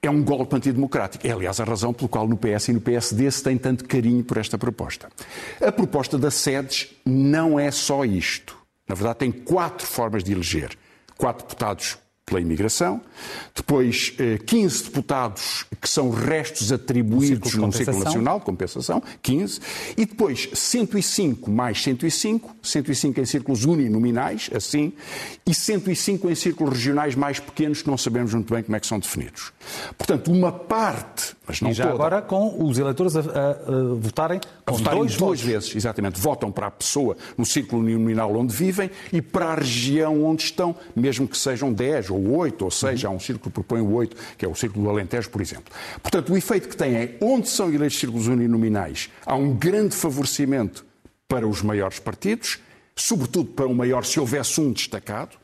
É 0.03 0.11
um 0.11 0.21
golpe 0.21 0.57
antidemocrático. 0.57 1.25
É, 1.25 1.31
aliás, 1.31 1.61
a 1.61 1.65
razão 1.65 1.95
pelo 1.95 2.09
qual 2.09 2.27
no 2.27 2.37
PS 2.37 2.67
e 2.67 2.73
no 2.73 2.81
PSD 2.81 3.31
se 3.31 3.45
tem 3.45 3.57
tanto 3.57 3.85
carinho 3.85 4.25
por 4.25 4.39
esta 4.39 4.59
proposta. 4.59 5.09
A 5.65 5.71
proposta 5.71 6.19
da 6.19 6.33
SEDES 6.33 6.89
não 7.07 7.61
é 7.61 7.71
só 7.71 8.05
isto. 8.05 8.59
Na 8.89 8.97
verdade, 8.97 9.21
tem 9.21 9.31
quatro 9.31 9.87
formas 9.87 10.25
de 10.25 10.33
eleger. 10.33 10.77
Quatro 11.17 11.47
deputados 11.47 11.97
pela 12.27 12.41
imigração, 12.41 13.03
depois 13.55 14.15
15 14.47 14.81
eh, 14.81 14.85
deputados 14.85 15.67
que 15.81 15.89
são 15.89 16.11
restos 16.11 16.73
atribuídos 16.73 17.55
num 17.55 17.71
ciclo 17.71 18.03
nacional 18.03 18.41
compensação, 18.41 19.03
15, 19.23 19.61
e 19.97 20.07
depois 20.07 20.49
105 20.55 21.51
mais 21.51 21.83
105, 21.83 22.57
105 22.63 23.21
em 23.21 23.27
círculos 23.27 23.65
uninominais, 23.67 24.49
assim, 24.55 24.95
e 25.47 25.55
105 25.55 26.31
em 26.31 26.35
círculos 26.35 26.75
regionais 26.75 27.15
mais 27.15 27.39
pequenos 27.39 27.83
que 27.83 27.91
não 27.91 27.99
sabemos 27.99 28.33
muito 28.33 28.53
bem 28.55 28.63
como 28.63 28.75
é 28.75 28.81
que 28.81 28.87
são 28.87 28.99
definidos. 28.99 29.53
Portanto, 29.99 30.33
uma 30.33 30.51
parte, 30.51 31.37
mas 31.47 31.61
não 31.61 31.71
e 31.71 31.75
já 31.75 31.85
toda. 31.85 31.95
agora 31.95 32.23
com 32.23 32.65
os 32.65 32.79
eleitores 32.79 33.17
a, 33.17 33.21
a, 33.21 33.23
a 33.23 33.95
votarem 33.95 34.41
a 34.67 34.73
votarem 34.73 35.01
dois 35.01 35.17
duas 35.17 35.19
votos. 35.19 35.43
vezes, 35.43 35.77
exatamente. 35.77 36.19
Votam 36.19 36.51
para 36.51 36.69
a 36.69 36.71
pessoa 36.71 37.17
no 37.37 37.45
círculo 37.45 37.83
uninominal 37.83 38.35
onde 38.35 38.55
vivem 38.55 38.91
e 39.13 39.21
para 39.21 39.47
a 39.47 39.55
região 39.55 40.25
onde 40.25 40.45
estão, 40.45 40.75
mesmo 40.97 41.29
que 41.29 41.37
sejam 41.37 41.73
10 41.73 42.14
ou 42.15 42.39
8, 42.39 42.65
ou 42.65 42.71
seja, 42.71 43.09
há 43.09 43.11
um 43.11 43.21
círculo 43.21 43.51
que 43.51 43.51
propõe 43.51 43.81
o 43.81 43.93
8, 43.93 44.17
que 44.39 44.45
é 44.45 44.49
o 44.49 44.55
círculo 44.55 44.85
do 44.85 44.91
Alentejo, 44.91 45.31
por 45.31 45.41
exemplo. 45.41 45.73
Portanto, 46.03 46.33
o 46.33 46.37
efeito 46.37 46.69
que 46.69 46.77
tem 46.77 46.95
é, 46.95 47.17
onde 47.21 47.49
são 47.49 47.73
eleitos 47.73 47.99
círculos 47.99 48.27
uninominais, 48.27 49.11
há 49.25 49.35
um 49.35 49.55
grande 49.55 49.95
favorecimento 49.95 50.85
para 51.29 51.47
os 51.47 51.63
maiores 51.63 51.99
partidos, 51.99 52.59
sobretudo 52.95 53.51
para 53.51 53.67
o 53.67 53.75
maior 53.75 54.05
se 54.05 54.21
houvesse 54.21 54.61
um 54.61 54.73
destacado, 54.73 55.37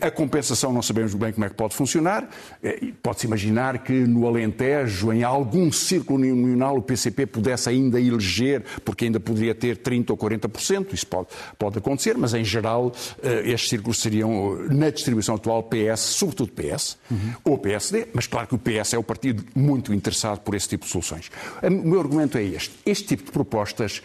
a 0.00 0.12
compensação 0.12 0.72
não 0.72 0.80
sabemos 0.80 1.12
bem 1.12 1.32
como 1.32 1.44
é 1.44 1.48
que 1.48 1.56
pode 1.56 1.74
funcionar. 1.74 2.28
Eh, 2.62 2.92
pode-se 3.02 3.26
imaginar 3.26 3.82
que 3.82 3.92
no 3.92 4.24
Alentejo, 4.28 5.12
em 5.12 5.24
algum 5.24 5.72
círculo 5.72 6.20
unional, 6.20 6.76
o 6.76 6.82
PCP 6.82 7.26
pudesse 7.26 7.68
ainda 7.68 8.00
eleger, 8.00 8.62
porque 8.84 9.06
ainda 9.06 9.18
poderia 9.18 9.52
ter 9.52 9.78
30% 9.78 10.10
ou 10.10 10.16
40%, 10.16 10.94
isso 10.94 11.04
pode, 11.04 11.28
pode 11.58 11.78
acontecer, 11.78 12.16
mas 12.16 12.32
em 12.32 12.44
geral 12.44 12.92
eh, 13.24 13.50
estes 13.50 13.70
círculos 13.70 14.00
seriam, 14.00 14.56
na 14.68 14.88
distribuição 14.88 15.34
atual, 15.34 15.64
PS, 15.64 15.98
sobretudo 15.98 16.52
PS, 16.52 16.96
uhum. 17.10 17.32
ou 17.44 17.58
PSD, 17.58 18.06
mas 18.14 18.28
claro 18.28 18.46
que 18.46 18.54
o 18.54 18.58
PS 18.58 18.94
é 18.94 18.98
o 18.98 19.02
partido 19.02 19.44
muito 19.52 19.92
interessado 19.92 20.38
por 20.42 20.54
esse 20.54 20.68
tipo 20.68 20.84
de 20.84 20.92
soluções. 20.92 21.28
O 21.60 21.70
meu 21.70 21.98
argumento 21.98 22.38
é 22.38 22.44
este. 22.44 22.72
Este 22.86 23.04
tipo 23.04 23.24
de 23.24 23.32
propostas 23.32 24.00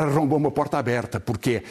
arrombam 0.00 0.38
uma 0.38 0.50
porta 0.52 0.78
aberta, 0.78 1.18
porque 1.18 1.62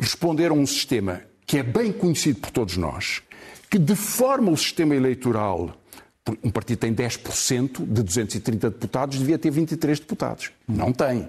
responder 0.00 0.50
a 0.50 0.54
um 0.54 0.66
sistema 0.66 1.20
que 1.46 1.58
é 1.58 1.62
bem 1.62 1.92
conhecido 1.92 2.40
por 2.40 2.50
todos 2.50 2.76
nós, 2.76 3.22
que 3.70 3.78
deforma 3.78 4.50
o 4.50 4.56
sistema 4.56 4.94
eleitoral. 4.94 5.70
Um 6.42 6.50
partido 6.50 6.78
tem 6.78 6.92
10% 6.92 7.84
de 7.86 8.02
230 8.02 8.70
deputados, 8.70 9.18
devia 9.18 9.38
ter 9.38 9.50
23 9.50 10.00
deputados. 10.00 10.50
Não 10.66 10.92
tem. 10.92 11.28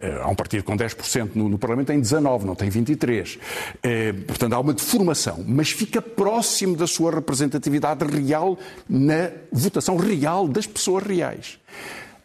Eh, 0.00 0.18
há 0.20 0.28
um 0.28 0.34
partido 0.34 0.64
com 0.64 0.76
10% 0.76 1.30
no, 1.34 1.48
no 1.48 1.58
Parlamento, 1.58 1.88
tem 1.88 2.00
19, 2.00 2.46
não 2.46 2.54
tem 2.54 2.70
23. 2.70 3.38
Eh, 3.82 4.12
portanto, 4.26 4.54
há 4.54 4.58
uma 4.58 4.72
deformação, 4.72 5.44
mas 5.46 5.70
fica 5.70 6.00
próximo 6.00 6.74
da 6.74 6.86
sua 6.86 7.12
representatividade 7.12 8.04
real 8.04 8.58
na 8.88 9.30
votação 9.52 9.96
real 9.96 10.48
das 10.48 10.66
pessoas 10.66 11.04
reais. 11.04 11.58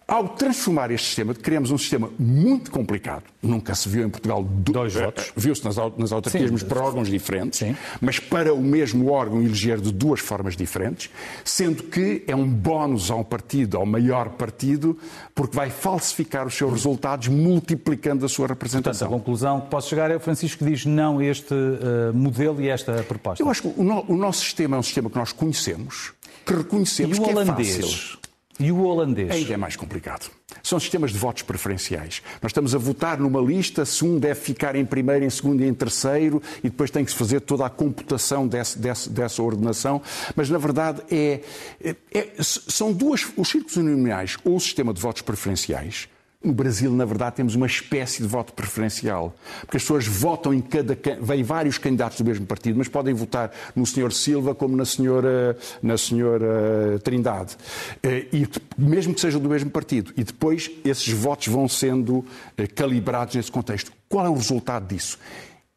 Ao 0.07 0.27
transformar 0.29 0.91
este 0.91 1.07
sistema, 1.07 1.33
criamos 1.33 1.71
um 1.71 1.79
sistema 1.79 2.11
muito 2.19 2.69
complicado. 2.69 3.23
Nunca 3.41 3.73
se 3.73 3.89
viu 3.89 4.05
em 4.05 4.09
Portugal 4.09 4.43
dois 4.43 4.93
votos. 4.93 5.29
Eh, 5.29 5.31
viu-se 5.35 5.65
nas, 5.65 5.77
nas 5.97 6.11
autarquias, 6.11 6.51
mas 6.51 6.61
para 6.61 6.79
órgãos 6.79 7.09
diferentes. 7.09 7.59
Sim. 7.59 7.75
Mas 7.99 8.19
para 8.19 8.53
o 8.53 8.61
mesmo 8.61 9.09
órgão 9.09 9.41
eleger 9.41 9.81
de 9.81 9.91
duas 9.91 10.19
formas 10.19 10.55
diferentes, 10.55 11.09
sendo 11.43 11.81
que 11.81 12.23
é 12.27 12.35
um 12.35 12.47
bónus 12.47 13.09
ao 13.09 13.25
partido, 13.25 13.77
ao 13.77 13.85
maior 13.85 14.29
partido, 14.29 14.95
porque 15.33 15.55
vai 15.55 15.71
falsificar 15.71 16.45
os 16.45 16.53
seus 16.53 16.71
resultados, 16.71 17.27
multiplicando 17.27 18.27
a 18.27 18.29
sua 18.29 18.45
representação. 18.45 19.07
Portanto, 19.07 19.21
a 19.21 19.25
conclusão 19.25 19.61
que 19.61 19.69
posso 19.69 19.89
chegar 19.89 20.11
é 20.11 20.15
o 20.17 20.19
Francisco 20.19 20.63
diz 20.63 20.85
não 20.85 21.17
a 21.17 21.25
este 21.25 21.53
uh, 21.53 22.13
modelo 22.13 22.61
e 22.61 22.69
a 22.69 22.75
esta 22.75 23.03
proposta. 23.03 23.43
Eu 23.43 23.49
acho 23.49 23.63
que 23.63 23.73
o, 23.75 23.83
no, 23.83 24.05
o, 24.07 24.15
nosso 24.15 24.41
sistema 24.41 24.75
é 24.75 24.79
um 24.79 24.83
sistema 24.83 25.09
que 25.09 25.17
nós 25.17 25.31
conhecemos, 25.31 26.13
que 26.45 26.53
reconhecemos 26.53 27.17
e 27.17 27.21
o 27.21 27.23
que 27.23 27.31
holandês? 27.31 27.79
é 27.79 27.81
fácil. 27.81 28.24
E 28.59 28.71
o 28.71 28.83
holandês? 28.83 29.31
Ainda 29.31 29.53
é 29.53 29.57
mais 29.57 29.75
complicado. 29.75 30.31
São 30.63 30.79
sistemas 30.79 31.11
de 31.11 31.17
votos 31.17 31.43
preferenciais. 31.43 32.21
Nós 32.41 32.51
estamos 32.51 32.73
a 32.73 32.77
votar 32.77 33.19
numa 33.19 33.41
lista, 33.41 33.83
se 33.85 34.05
um 34.05 34.17
deve 34.17 34.39
ficar 34.39 34.75
em 34.75 34.85
primeiro, 34.85 35.25
em 35.25 35.29
segundo 35.29 35.61
e 35.61 35.67
em 35.67 35.73
terceiro, 35.73 36.41
e 36.63 36.69
depois 36.69 36.89
tem 36.89 37.03
que 37.03 37.11
se 37.11 37.17
fazer 37.17 37.41
toda 37.41 37.65
a 37.65 37.69
computação 37.69 38.47
desse, 38.47 38.79
desse, 38.79 39.09
dessa 39.09 39.43
ordenação. 39.43 40.01
Mas, 40.35 40.49
na 40.49 40.57
verdade, 40.57 41.01
é, 41.11 41.41
é, 41.83 41.95
é, 42.13 42.29
são 42.39 42.93
duas. 42.93 43.25
Os 43.35 43.49
círculos 43.49 43.75
uninominais 43.75 44.37
ou 44.45 44.55
o 44.55 44.59
sistema 44.59 44.93
de 44.93 45.01
votos 45.01 45.21
preferenciais 45.21 46.07
no 46.45 46.53
Brasil, 46.53 46.91
na 46.91 47.05
verdade, 47.05 47.37
temos 47.37 47.55
uma 47.55 47.65
espécie 47.65 48.21
de 48.21 48.27
voto 48.27 48.53
preferencial. 48.53 49.35
Porque 49.61 49.77
as 49.77 49.83
pessoas 49.83 50.07
votam 50.07 50.53
em 50.53 50.61
cada. 50.61 50.97
Vêm 51.21 51.43
vários 51.43 51.77
candidatos 51.77 52.19
do 52.19 52.25
mesmo 52.25 52.45
partido, 52.45 52.77
mas 52.77 52.87
podem 52.87 53.13
votar 53.13 53.51
no 53.75 53.85
Sr. 53.85 54.11
Silva 54.11 54.53
como 54.53 54.75
na 54.75 54.85
senhora, 54.85 55.57
na 55.81 55.97
senhora 55.97 56.99
Trindade. 57.03 57.57
Eh, 58.03 58.27
e 58.31 58.47
mesmo 58.77 59.13
que 59.13 59.21
sejam 59.21 59.41
do 59.41 59.49
mesmo 59.49 59.69
partido. 59.69 60.13
E 60.15 60.23
depois 60.23 60.69
esses 60.83 61.11
votos 61.11 61.47
vão 61.47 61.67
sendo 61.67 62.25
eh, 62.57 62.67
calibrados 62.67 63.35
nesse 63.35 63.51
contexto. 63.51 63.91
Qual 64.07 64.25
é 64.25 64.29
o 64.29 64.35
resultado 64.35 64.87
disso? 64.87 65.19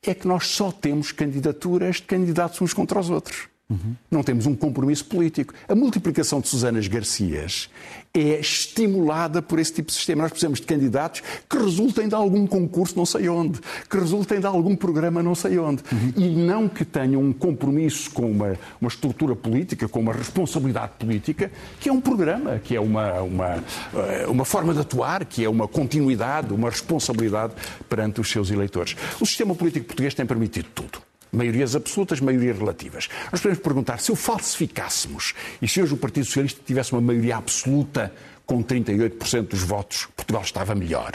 É 0.02 0.14
que 0.14 0.28
nós 0.28 0.46
só 0.46 0.70
temos 0.70 1.10
candidaturas 1.10 1.96
de 1.96 2.02
candidatos 2.02 2.60
uns 2.60 2.72
contra 2.72 3.00
os 3.00 3.10
outros. 3.10 3.48
Uhum. 3.70 3.94
Não 4.10 4.22
temos 4.22 4.46
um 4.46 4.54
compromisso 4.54 5.04
político. 5.04 5.52
A 5.68 5.74
multiplicação 5.74 6.40
de 6.40 6.48
Susanas 6.48 6.88
Garcias 6.88 7.68
é 8.14 8.40
estimulada 8.40 9.42
por 9.42 9.58
esse 9.58 9.74
tipo 9.74 9.88
de 9.88 9.94
sistema. 9.94 10.22
Nós 10.22 10.30
precisamos 10.30 10.58
de 10.58 10.66
candidatos 10.66 11.22
que 11.46 11.58
resultem 11.58 12.08
de 12.08 12.14
algum 12.14 12.46
concurso 12.46 12.96
não 12.96 13.04
sei 13.04 13.28
onde, 13.28 13.60
que 13.90 13.98
resultem 13.98 14.40
de 14.40 14.46
algum 14.46 14.74
programa 14.74 15.22
não 15.22 15.34
sei 15.34 15.58
onde. 15.58 15.82
Uhum. 15.92 16.12
E 16.16 16.28
não 16.30 16.66
que 16.66 16.82
tenham 16.82 17.22
um 17.22 17.30
compromisso 17.30 18.10
com 18.10 18.30
uma, 18.30 18.56
uma 18.80 18.88
estrutura 18.88 19.36
política, 19.36 19.86
com 19.86 20.00
uma 20.00 20.14
responsabilidade 20.14 20.92
política, 20.98 21.52
que 21.78 21.90
é 21.90 21.92
um 21.92 22.00
programa, 22.00 22.58
que 22.58 22.74
é 22.74 22.80
uma, 22.80 23.20
uma, 23.20 23.64
eh, 23.94 24.26
uma 24.28 24.46
forma 24.46 24.72
de 24.72 24.80
atuar, 24.80 25.26
que 25.26 25.44
é 25.44 25.48
uma 25.48 25.68
continuidade, 25.68 26.54
uma 26.54 26.70
responsabilidade 26.70 27.52
perante 27.86 28.18
os 28.18 28.30
seus 28.30 28.50
eleitores. 28.50 28.96
O 29.20 29.26
sistema 29.26 29.54
político 29.54 29.84
português 29.84 30.14
tem 30.14 30.24
permitido 30.24 30.68
tudo. 30.74 31.07
Maiorias 31.30 31.76
absolutas, 31.76 32.20
maiorias 32.20 32.58
relativas. 32.58 33.08
Nós 33.30 33.40
podemos 33.40 33.62
perguntar 33.62 34.00
se 34.00 34.10
o 34.10 34.16
falsificássemos 34.16 35.34
e 35.60 35.68
se 35.68 35.82
hoje 35.82 35.94
o 35.94 35.96
Partido 35.96 36.24
Socialista 36.24 36.60
tivesse 36.64 36.92
uma 36.92 37.00
maioria 37.00 37.36
absoluta 37.36 38.12
com 38.46 38.62
38% 38.62 39.48
dos 39.48 39.62
votos, 39.62 40.08
Portugal 40.16 40.42
estava 40.42 40.74
melhor. 40.74 41.12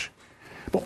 Bom, 0.71 0.86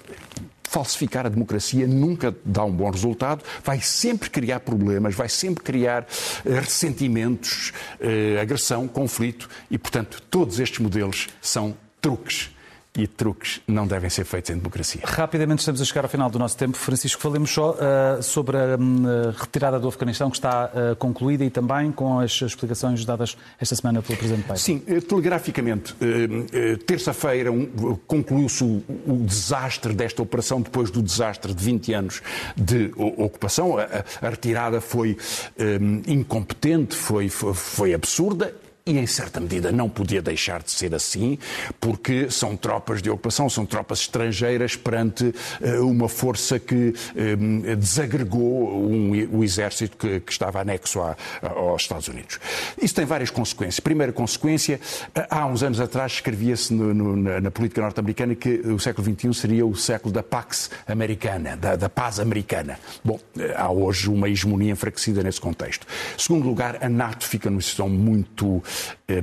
falsificar 0.63 1.26
a 1.26 1.30
democracia 1.30 1.88
nunca 1.88 2.36
dá 2.44 2.63
um 2.63 2.72
bom 2.72 2.90
resultado, 2.90 3.44
vai 3.63 3.82
sempre 3.82 4.30
criar 4.30 4.60
problemas, 4.60 5.16
vai 5.16 5.30
sempre 5.30 5.63
criar 5.63 6.04
uh, 6.04 6.54
ressentimentos, 6.54 7.74
uh, 8.00 8.42
agressão, 8.42 8.88
conflito 8.88 9.50
e, 9.72 9.78
portanto, 9.78 10.22
todos 10.30 10.60
estes 10.60 10.80
modelos 10.80 11.28
são 11.42 11.76
truques 12.02 12.52
e 12.98 13.06
truques 13.06 13.62
não 13.68 13.86
devem 13.86 14.10
ser 14.10 14.26
feitos 14.26 14.50
em 14.50 14.58
democracia. 14.58 15.02
Rapidamente 15.04 15.60
estamos 15.60 15.80
a 15.80 15.86
chegar 15.86 16.04
ao 16.04 16.10
final 16.10 16.30
do 16.30 16.40
nosso 16.40 16.58
tempo. 16.58 16.76
Francisco, 16.76 17.22
falemos 17.22 17.52
só 17.52 17.72
uh, 17.72 18.24
sobre 18.24 18.58
a 18.58 18.76
um, 18.78 19.04
retirada 19.38 19.80
do 19.80 19.88
Afeganistão, 19.88 20.30
que 20.32 20.38
está 20.38 20.66
uh, 20.66 20.96
concluída 20.96 21.46
e 21.46 21.50
também 21.50 21.92
com 21.92 22.20
as 22.20 22.42
explicações 22.42 23.06
dadas 23.06 23.38
esta 23.60 23.76
semana 23.76 24.02
pelo 24.02 24.18
Presidente 24.18 24.44
Biden. 24.44 24.58
Sim, 24.58 24.82
eh, 24.88 25.00
telegraficamente, 25.00 25.94
uh, 25.94 26.78
terça-feira 26.86 27.52
um, 27.52 27.68
concluiu-se 28.08 28.64
o, 28.64 28.84
o, 29.06 29.26
desastre 29.28 29.94
desta 29.94 30.22
operação 30.24 30.60
depois 30.60 30.90
do 30.90 31.02
desastre 31.02 31.54
de 31.54 31.64
20 31.64 31.94
anos 31.94 32.22
de 32.56 32.92
ocupação. 32.96 33.78
A, 33.78 33.84
a 34.26 34.30
retirada 34.30 34.82
foi 34.82 35.18
um, 35.60 36.02
incompetente, 36.12 36.96
foi, 36.96 37.30
foi, 37.30 37.54
foi 37.54 37.94
absurda 37.94 38.54
e, 38.88 38.97
em 38.97 39.06
certa 39.06 39.39
medida, 39.39 39.71
não 39.71 39.89
podia 39.89 40.21
deixar 40.21 40.63
de 40.63 40.71
ser 40.71 40.95
assim, 40.95 41.38
porque 41.80 42.32
são 42.32 42.56
tropas 42.56 43.02
de 43.02 43.10
ocupação, 43.10 43.50
são 43.50 43.65
tropas 43.65 44.00
estrangeiras 44.00 44.76
perante 44.76 45.26
uh, 45.26 45.86
uma 45.86 46.08
força 46.08 46.58
que 46.58 46.93
uh, 46.93 47.76
desagregou 47.76 48.89
um, 48.89 49.12
o 49.32 49.43
exército 49.43 49.97
que, 49.97 50.21
que 50.21 50.32
estava 50.32 50.62
anexo 50.62 51.02
a, 51.02 51.15
aos 51.41 51.82
Estados 51.82 52.08
Unidos. 52.08 52.39
Isso 52.82 52.95
tem 52.95 53.06
várias 53.06 53.30
consequências. 53.30 53.80
Primeira 53.82 54.13
consequência, 54.13 54.80
uh, 55.10 55.21
há 55.30 55.45
uns 55.45 55.63
anos 55.63 55.82
atrás 55.82 56.13
escrevia-se 56.13 56.73
na, 56.73 57.41
na, 57.41 57.52
política 57.52 57.82
norte-americana 57.82 58.36
que 58.36 58.62
o 58.62 58.80
século 58.80 59.13
XXI 59.13 59.34
seria 59.34 59.65
o 59.65 59.76
século 59.76 60.13
da 60.13 60.23
Pax 60.23 60.69
Americana, 60.88 61.58
da, 61.58 61.76
da 61.76 61.89
paz 61.89 62.19
americana. 62.19 62.80
Bom, 63.04 63.19
há 63.56 63.69
hoje 63.69 64.10
uma 64.10 64.30
hegemonia 64.30 64.71
enfraquecida 64.71 65.21
nesse 65.21 65.41
contexto. 65.41 65.86
Segundo 66.17 66.47
lugar, 66.47 66.78
a 66.82 66.88
NATO 66.88 67.26
fica 67.26 67.50
numa 67.50 67.62
situação 67.62 67.89
muito 67.89 68.63
eh, 68.67 68.77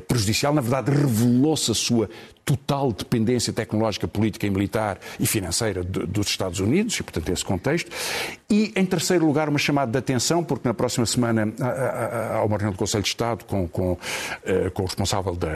prejudicial, 0.06 0.54
na 0.54 0.60
verdade, 0.60 0.90
revelou-se 0.90 1.70
a 1.70 1.74
sua 1.74 2.08
total 2.44 2.92
dependência 2.92 3.52
tecnológica, 3.52 4.06
política 4.06 4.46
e 4.46 4.50
militar 4.50 4.98
e 5.18 5.26
financeira 5.26 5.82
de, 5.82 6.06
dos 6.06 6.28
Estados 6.28 6.60
Unidos, 6.60 6.94
e 6.98 7.02
portanto 7.02 7.28
esse 7.30 7.44
contexto. 7.44 7.90
E, 8.50 8.72
em 8.76 8.84
terceiro 8.84 9.26
lugar, 9.26 9.48
uma 9.48 9.58
chamada 9.58 9.90
de 9.90 9.98
atenção, 9.98 10.44
porque 10.44 10.68
na 10.68 10.74
próxima 10.74 11.06
semana 11.06 11.52
há 12.32 12.44
uma 12.44 12.56
reunião 12.56 12.72
do 12.72 12.78
Conselho 12.78 13.02
de 13.02 13.08
Estado 13.08 13.44
com, 13.44 13.66
com, 13.66 13.98
eh, 14.44 14.70
com 14.70 14.82
o 14.82 14.86
responsável 14.86 15.34
da, 15.34 15.48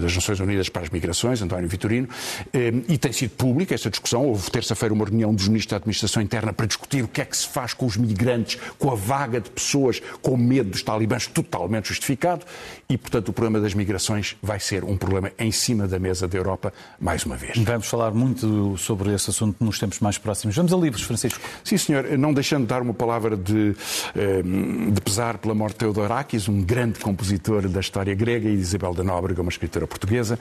das 0.00 0.14
Nações 0.14 0.40
Unidas 0.40 0.68
para 0.68 0.82
as 0.82 0.90
Migrações, 0.90 1.42
António 1.42 1.68
Vitorino, 1.68 2.08
eh, 2.52 2.72
e 2.88 2.96
tem 2.96 3.12
sido 3.12 3.32
pública 3.32 3.74
essa 3.74 3.90
discussão. 3.90 4.24
Houve 4.24 4.50
terça-feira 4.50 4.94
uma 4.94 5.04
reunião 5.04 5.34
dos 5.34 5.48
ministros 5.48 5.72
da 5.72 5.76
Administração 5.76 6.22
Interna 6.22 6.52
para 6.52 6.66
discutir 6.66 7.02
o 7.02 7.08
que 7.08 7.20
é 7.20 7.24
que 7.24 7.36
se 7.36 7.48
faz 7.48 7.74
com 7.74 7.84
os 7.84 7.96
migrantes, 7.96 8.58
com 8.78 8.90
a 8.90 8.94
vaga 8.94 9.40
de 9.40 9.50
pessoas 9.50 10.00
com 10.22 10.36
medo 10.36 10.70
dos 10.70 10.82
talibãs, 10.82 11.26
totalmente 11.26 11.88
justificado, 11.88 12.46
e, 12.88 12.96
portanto, 12.96 13.28
o 13.28 13.32
problema 13.32 13.60
das 13.60 13.74
migrações 13.74 14.36
vai 14.40 14.60
ser 14.60 14.84
um 14.84 14.96
problema 14.96 15.32
em 15.38 15.50
cima 15.50 15.88
da 15.88 15.98
mesa 15.98 16.28
da 16.36 16.38
Europa, 16.38 16.72
mais 17.00 17.24
uma 17.24 17.36
vez. 17.36 17.56
Vamos 17.58 17.86
falar 17.86 18.12
muito 18.12 18.76
sobre 18.76 19.12
esse 19.14 19.30
assunto 19.30 19.64
nos 19.64 19.78
tempos 19.78 20.00
mais 20.00 20.18
próximos. 20.18 20.54
Vamos 20.54 20.72
a 20.72 20.76
livros, 20.76 21.02
Francisco. 21.02 21.40
Sim, 21.64 21.78
senhor. 21.78 22.04
Não 22.18 22.32
deixando 22.32 22.62
de 22.62 22.68
dar 22.68 22.82
uma 22.82 22.94
palavra 22.94 23.36
de, 23.36 23.74
ehm, 24.14 24.90
de 24.90 25.00
pesar 25.00 25.38
pela 25.38 25.54
morte 25.54 25.74
de 25.74 25.78
Teodorakis, 25.80 26.48
um 26.48 26.62
grande 26.62 26.98
compositor 27.00 27.68
da 27.68 27.80
história 27.80 28.14
grega, 28.14 28.48
e 28.48 28.54
Isabel 28.54 28.92
da 28.92 29.02
Nóbrega, 29.02 29.40
uma 29.40 29.50
escritora 29.50 29.86
portuguesa. 29.86 30.38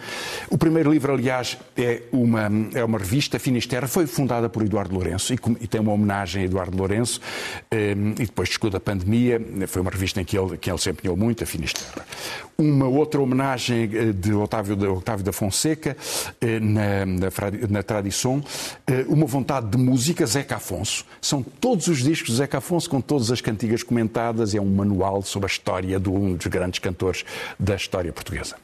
O 0.49 0.57
primeiro 0.57 0.91
livro, 0.91 1.13
aliás, 1.13 1.57
é 1.77 2.01
uma, 2.11 2.49
é 2.73 2.83
uma 2.83 2.97
revista, 2.97 3.39
Finisterra, 3.39 3.87
foi 3.87 4.07
fundada 4.07 4.49
por 4.49 4.63
Eduardo 4.63 4.93
Lourenço 4.93 5.33
e, 5.33 5.39
e 5.61 5.67
tem 5.67 5.79
uma 5.79 5.93
homenagem 5.93 6.43
a 6.43 6.45
Eduardo 6.45 6.77
Lourenço, 6.77 7.21
ehm, 7.71 8.11
e 8.19 8.25
depois 8.25 8.49
discute 8.49 8.75
a 8.75 8.79
pandemia, 8.79 9.41
foi 9.67 9.81
uma 9.81 9.91
revista 9.91 10.21
em 10.21 10.25
que 10.25 10.37
ele, 10.37 10.57
que 10.57 10.69
ele 10.69 10.77
se 10.77 10.89
empenhou 10.89 11.15
muito, 11.15 11.43
a 11.43 11.47
Finisterra. 11.47 12.05
Uma 12.57 12.87
outra 12.87 13.21
homenagem 13.21 13.89
eh, 13.93 14.13
de 14.13 14.33
Otávio, 14.33 14.75
de 14.75 14.87
Otávio 14.87 15.25
da 15.25 15.33
Fonseca, 15.33 15.84
eh, 15.89 16.59
na, 16.59 17.05
na, 17.05 17.29
na 17.69 17.83
tradição, 17.83 18.43
eh, 18.87 19.05
uma 19.07 19.25
vontade 19.25 19.67
de 19.67 19.77
música, 19.77 20.25
Zeca 20.25 20.55
Afonso. 20.55 21.05
São 21.21 21.43
todos 21.43 21.87
os 21.87 22.01
discos 22.01 22.31
de 22.31 22.37
Zeca 22.37 22.59
Afonso 22.59 22.89
com 22.89 23.01
todas 23.01 23.31
as 23.31 23.41
cantigas 23.41 23.83
comentadas, 23.83 24.55
é 24.55 24.61
um 24.61 24.65
manual 24.65 25.21
sobre 25.21 25.47
a 25.47 25.51
história 25.51 25.99
de 25.99 26.09
um 26.09 26.35
dos 26.35 26.47
grandes 26.47 26.79
cantores 26.79 27.23
da 27.59 27.75
história 27.75 28.11
portuguesa. 28.11 28.55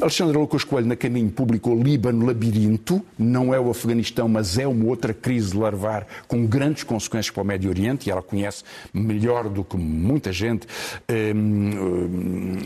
Alexandre 0.00 0.36
Lucas 0.36 0.64
Coelho, 0.64 0.86
na 0.86 0.96
Caminho, 0.96 1.30
publicou 1.30 1.80
Líbano 1.80 2.26
Labirinto, 2.26 3.04
não 3.18 3.52
é 3.52 3.60
o 3.60 3.70
Afeganistão, 3.70 4.28
mas 4.28 4.58
é 4.58 4.66
uma 4.66 4.86
outra 4.86 5.12
crise 5.12 5.56
larvar 5.56 6.06
com 6.28 6.46
grandes 6.46 6.84
consequências 6.84 7.32
para 7.32 7.42
o 7.42 7.46
Médio 7.46 7.70
Oriente, 7.70 8.08
e 8.08 8.10
ela 8.12 8.22
conhece 8.22 8.64
melhor 8.92 9.48
do 9.48 9.64
que 9.64 9.76
muita 9.76 10.32
gente 10.32 10.66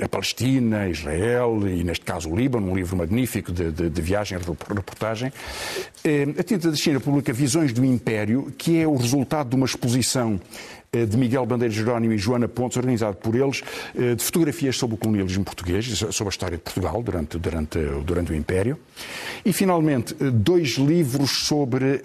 a 0.03 0.09
Palestina, 0.09 0.89
Israel 0.89 1.61
e, 1.67 1.85
neste 1.85 2.05
caso, 2.05 2.31
o 2.31 2.37
Líbano, 2.37 2.71
um 2.71 2.77
livro 2.77 2.97
magnífico 2.97 3.53
de, 3.53 3.71
de, 3.71 3.91
de 3.91 4.03
viagem 4.05 4.39
reportagem. 4.39 5.33
Eh, 6.05 6.27
a 6.39 6.43
Tinta 6.43 6.71
da 6.71 6.77
China 6.77 7.01
publica 7.01 7.33
Visões 7.33 7.73
do 7.73 7.85
Império, 7.85 8.53
que 8.57 8.79
é 8.79 8.87
o 8.87 8.95
resultado 8.95 9.49
de 9.49 9.57
uma 9.57 9.67
exposição 9.67 10.41
eh, 10.93 11.07
de 11.07 11.17
Miguel 11.17 11.47
Bandeira 11.47 11.73
Jerónimo 11.73 12.13
e 12.13 12.19
Joana 12.19 12.47
Pontes, 12.47 12.77
organizado 12.77 13.17
por 13.17 13.35
eles, 13.35 13.63
eh, 13.97 14.15
de 14.15 14.23
fotografias 14.23 14.77
sobre 14.77 14.95
o 14.95 14.99
colonialismo 14.99 15.45
português, 15.45 15.87
sobre 15.87 16.29
a 16.29 16.31
história 16.31 16.57
de 16.57 16.63
Portugal 16.63 17.03
durante, 17.03 17.39
durante, 17.39 17.79
durante 18.05 18.33
o 18.33 18.35
Império. 18.35 18.79
E, 19.45 19.53
finalmente, 19.53 20.15
dois 20.15 20.77
livros 20.77 21.47
sobre 21.47 22.01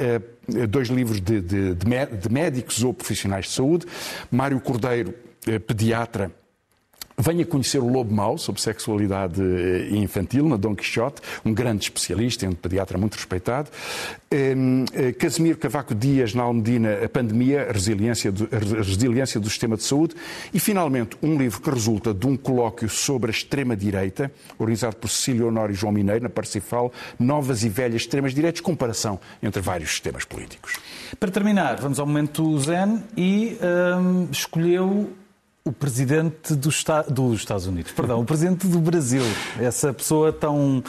dois 0.68 0.88
livros 0.88 1.22
de, 1.22 1.42
de, 1.42 1.76
de 1.76 2.30
médicos 2.32 2.84
ou 2.84 2.92
profissionais 2.92 3.46
de 3.46 3.52
saúde. 3.52 3.86
Mário 4.32 4.60
Cordeiro, 4.60 5.14
pediatra, 5.68 6.32
Venha 7.22 7.46
conhecer 7.46 7.80
o 7.80 7.88
Lobo 7.90 8.16
Mau, 8.16 8.38
sobre 8.38 8.62
sexualidade 8.62 9.42
eh, 9.42 9.90
infantil, 9.92 10.48
na 10.48 10.56
Dom 10.56 10.74
Quixote, 10.74 11.22
um 11.44 11.54
grande 11.54 11.84
especialista, 11.84 12.48
um 12.48 12.54
pediatra 12.54 12.98
muito 12.98 13.16
respeitado. 13.16 13.70
Ehm, 14.32 14.86
eh, 14.94 15.12
Casimiro 15.12 15.58
Cavaco 15.58 15.94
Dias, 15.94 16.34
na 16.34 16.44
Almedina, 16.44 17.04
A 17.04 17.10
Pandemia, 17.10 17.68
a 17.70 17.74
resiliência, 17.74 18.32
do, 18.32 18.48
a 18.50 18.82
resiliência 18.82 19.38
do 19.38 19.50
Sistema 19.50 19.76
de 19.76 19.84
Saúde. 19.84 20.16
E, 20.54 20.62
finalmente, 20.62 21.18
um 21.22 21.38
livro 21.38 21.60
que 21.60 21.70
resulta 21.70 22.14
de 22.14 22.26
um 22.26 22.38
colóquio 22.38 22.88
sobre 22.88 23.32
a 23.32 23.34
extrema-direita, 23.34 24.32
organizado 24.58 24.96
por 24.96 25.10
Cecília 25.10 25.46
Honório 25.46 25.74
e 25.74 25.76
João 25.76 25.92
Mineiro, 25.92 26.24
na 26.24 26.30
Parcifal, 26.30 26.90
Novas 27.20 27.66
e 27.66 27.70
Velhas 27.70 28.04
Extremas-Direitas, 28.04 28.62
comparação 28.62 29.20
entre 29.44 29.62
vários 29.62 29.90
sistemas 29.90 30.24
políticos. 30.24 30.78
Para 31.20 31.30
terminar, 31.30 31.82
vamos 31.82 32.00
ao 32.00 32.08
momento 32.08 32.58
zen 32.60 33.04
e 33.18 33.58
ehm, 33.62 34.30
escolheu 34.32 35.10
o 35.70 35.74
presidente 35.74 36.56
do 36.56 36.70
Esta... 36.70 37.04
dos 37.04 37.40
Estados 37.40 37.68
Unidos, 37.68 37.92
perdão, 37.92 38.20
o 38.20 38.26
presidente 38.26 38.66
do 38.68 38.80
Brasil, 38.80 39.22
essa 39.60 39.94
pessoa 39.94 40.34
tão 40.34 40.84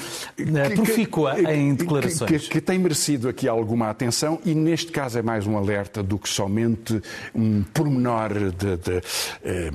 profícua 0.74 1.34
que, 1.34 1.42
em 1.42 1.74
declarações. 1.74 2.30
Que, 2.30 2.48
que, 2.48 2.60
tem 2.60 2.78
merecido 2.78 3.28
aqui 3.28 3.46
alguma 3.46 3.90
atenção 3.90 4.40
e 4.44 4.54
neste 4.54 4.90
caso 4.90 5.18
é 5.18 5.22
mais 5.22 5.46
um 5.46 5.56
alerta 5.56 6.02
do 6.02 6.18
que 6.18 6.28
somente 6.28 7.00
um 7.34 7.62
pormenor 7.62 8.30
de, 8.32 8.76
de, 8.76 9.02
eh, 9.44 9.70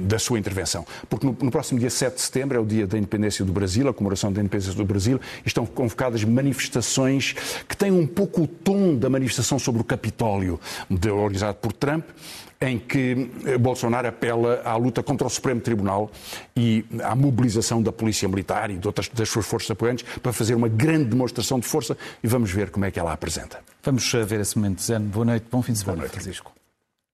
da 0.00 0.18
sua 0.18 0.38
intervenção. 0.38 0.86
Porque 1.08 1.26
no, 1.26 1.36
no, 1.38 1.50
próximo 1.50 1.78
dia 1.78 1.90
7 1.90 2.14
de 2.14 2.20
setembro 2.22 2.56
é 2.56 2.60
o 2.60 2.64
dia 2.64 2.86
da 2.86 2.96
independência 2.96 3.44
do 3.44 3.52
Brasil, 3.52 3.88
a 3.88 3.92
comemoração 3.92 4.32
da 4.32 4.40
independência 4.40 4.72
do 4.72 4.84
Brasil, 4.84 5.20
e 5.44 5.48
estão 5.48 5.66
convocadas 5.66 6.24
manifestações 6.24 7.34
que 7.68 7.76
têm 7.76 7.92
um 7.92 8.06
pouco 8.06 8.42
o 8.42 8.46
tom 8.46 8.96
da 8.96 9.10
manifestação 9.10 9.58
sobre 9.58 9.82
o 9.82 9.84
Capitólio 9.84 10.58
organizado 11.12 11.58
por 11.58 11.72
Trump, 11.72 12.04
em 12.62 12.78
que 12.78 13.30
eh, 13.46 13.56
Bolsonaro 13.56 14.06
apela 14.06 14.60
à 14.64 14.76
luta 14.76 15.02
contra 15.02 15.26
o 15.26 15.30
Supremo 15.30 15.62
Tribunal 15.62 16.10
e 16.54 16.84
à 17.02 17.14
mobilização 17.14 17.82
da 17.82 17.90
Polícia 17.90 18.28
Militar 18.28 18.70
e 18.70 18.76
de 18.76 18.86
outras 18.86 19.08
das 19.08 19.30
suas 19.30 19.46
forças 19.46 19.70
apoiantes 19.70 20.04
para 20.20 20.30
fazer 20.30 20.54
uma 20.54 20.68
grande 20.68 21.06
demonstração 21.06 21.58
de 21.58 21.66
força 21.66 21.96
e 22.22 22.28
vamos 22.28 22.50
ver 22.50 22.70
como 22.70 22.84
é 22.84 22.90
que 22.90 23.00
ela 23.00 23.12
apresenta. 23.12 23.60
Vamos 23.82 24.12
eh, 24.12 24.22
ver 24.24 24.40
esse 24.40 24.58
momento, 24.58 24.82
Zé. 24.82 24.98
Boa 24.98 25.24
noite, 25.24 25.46
bom 25.50 25.62
fim 25.62 25.72
de 25.72 25.78
semana, 25.78 26.06
Francisco. 26.06 26.59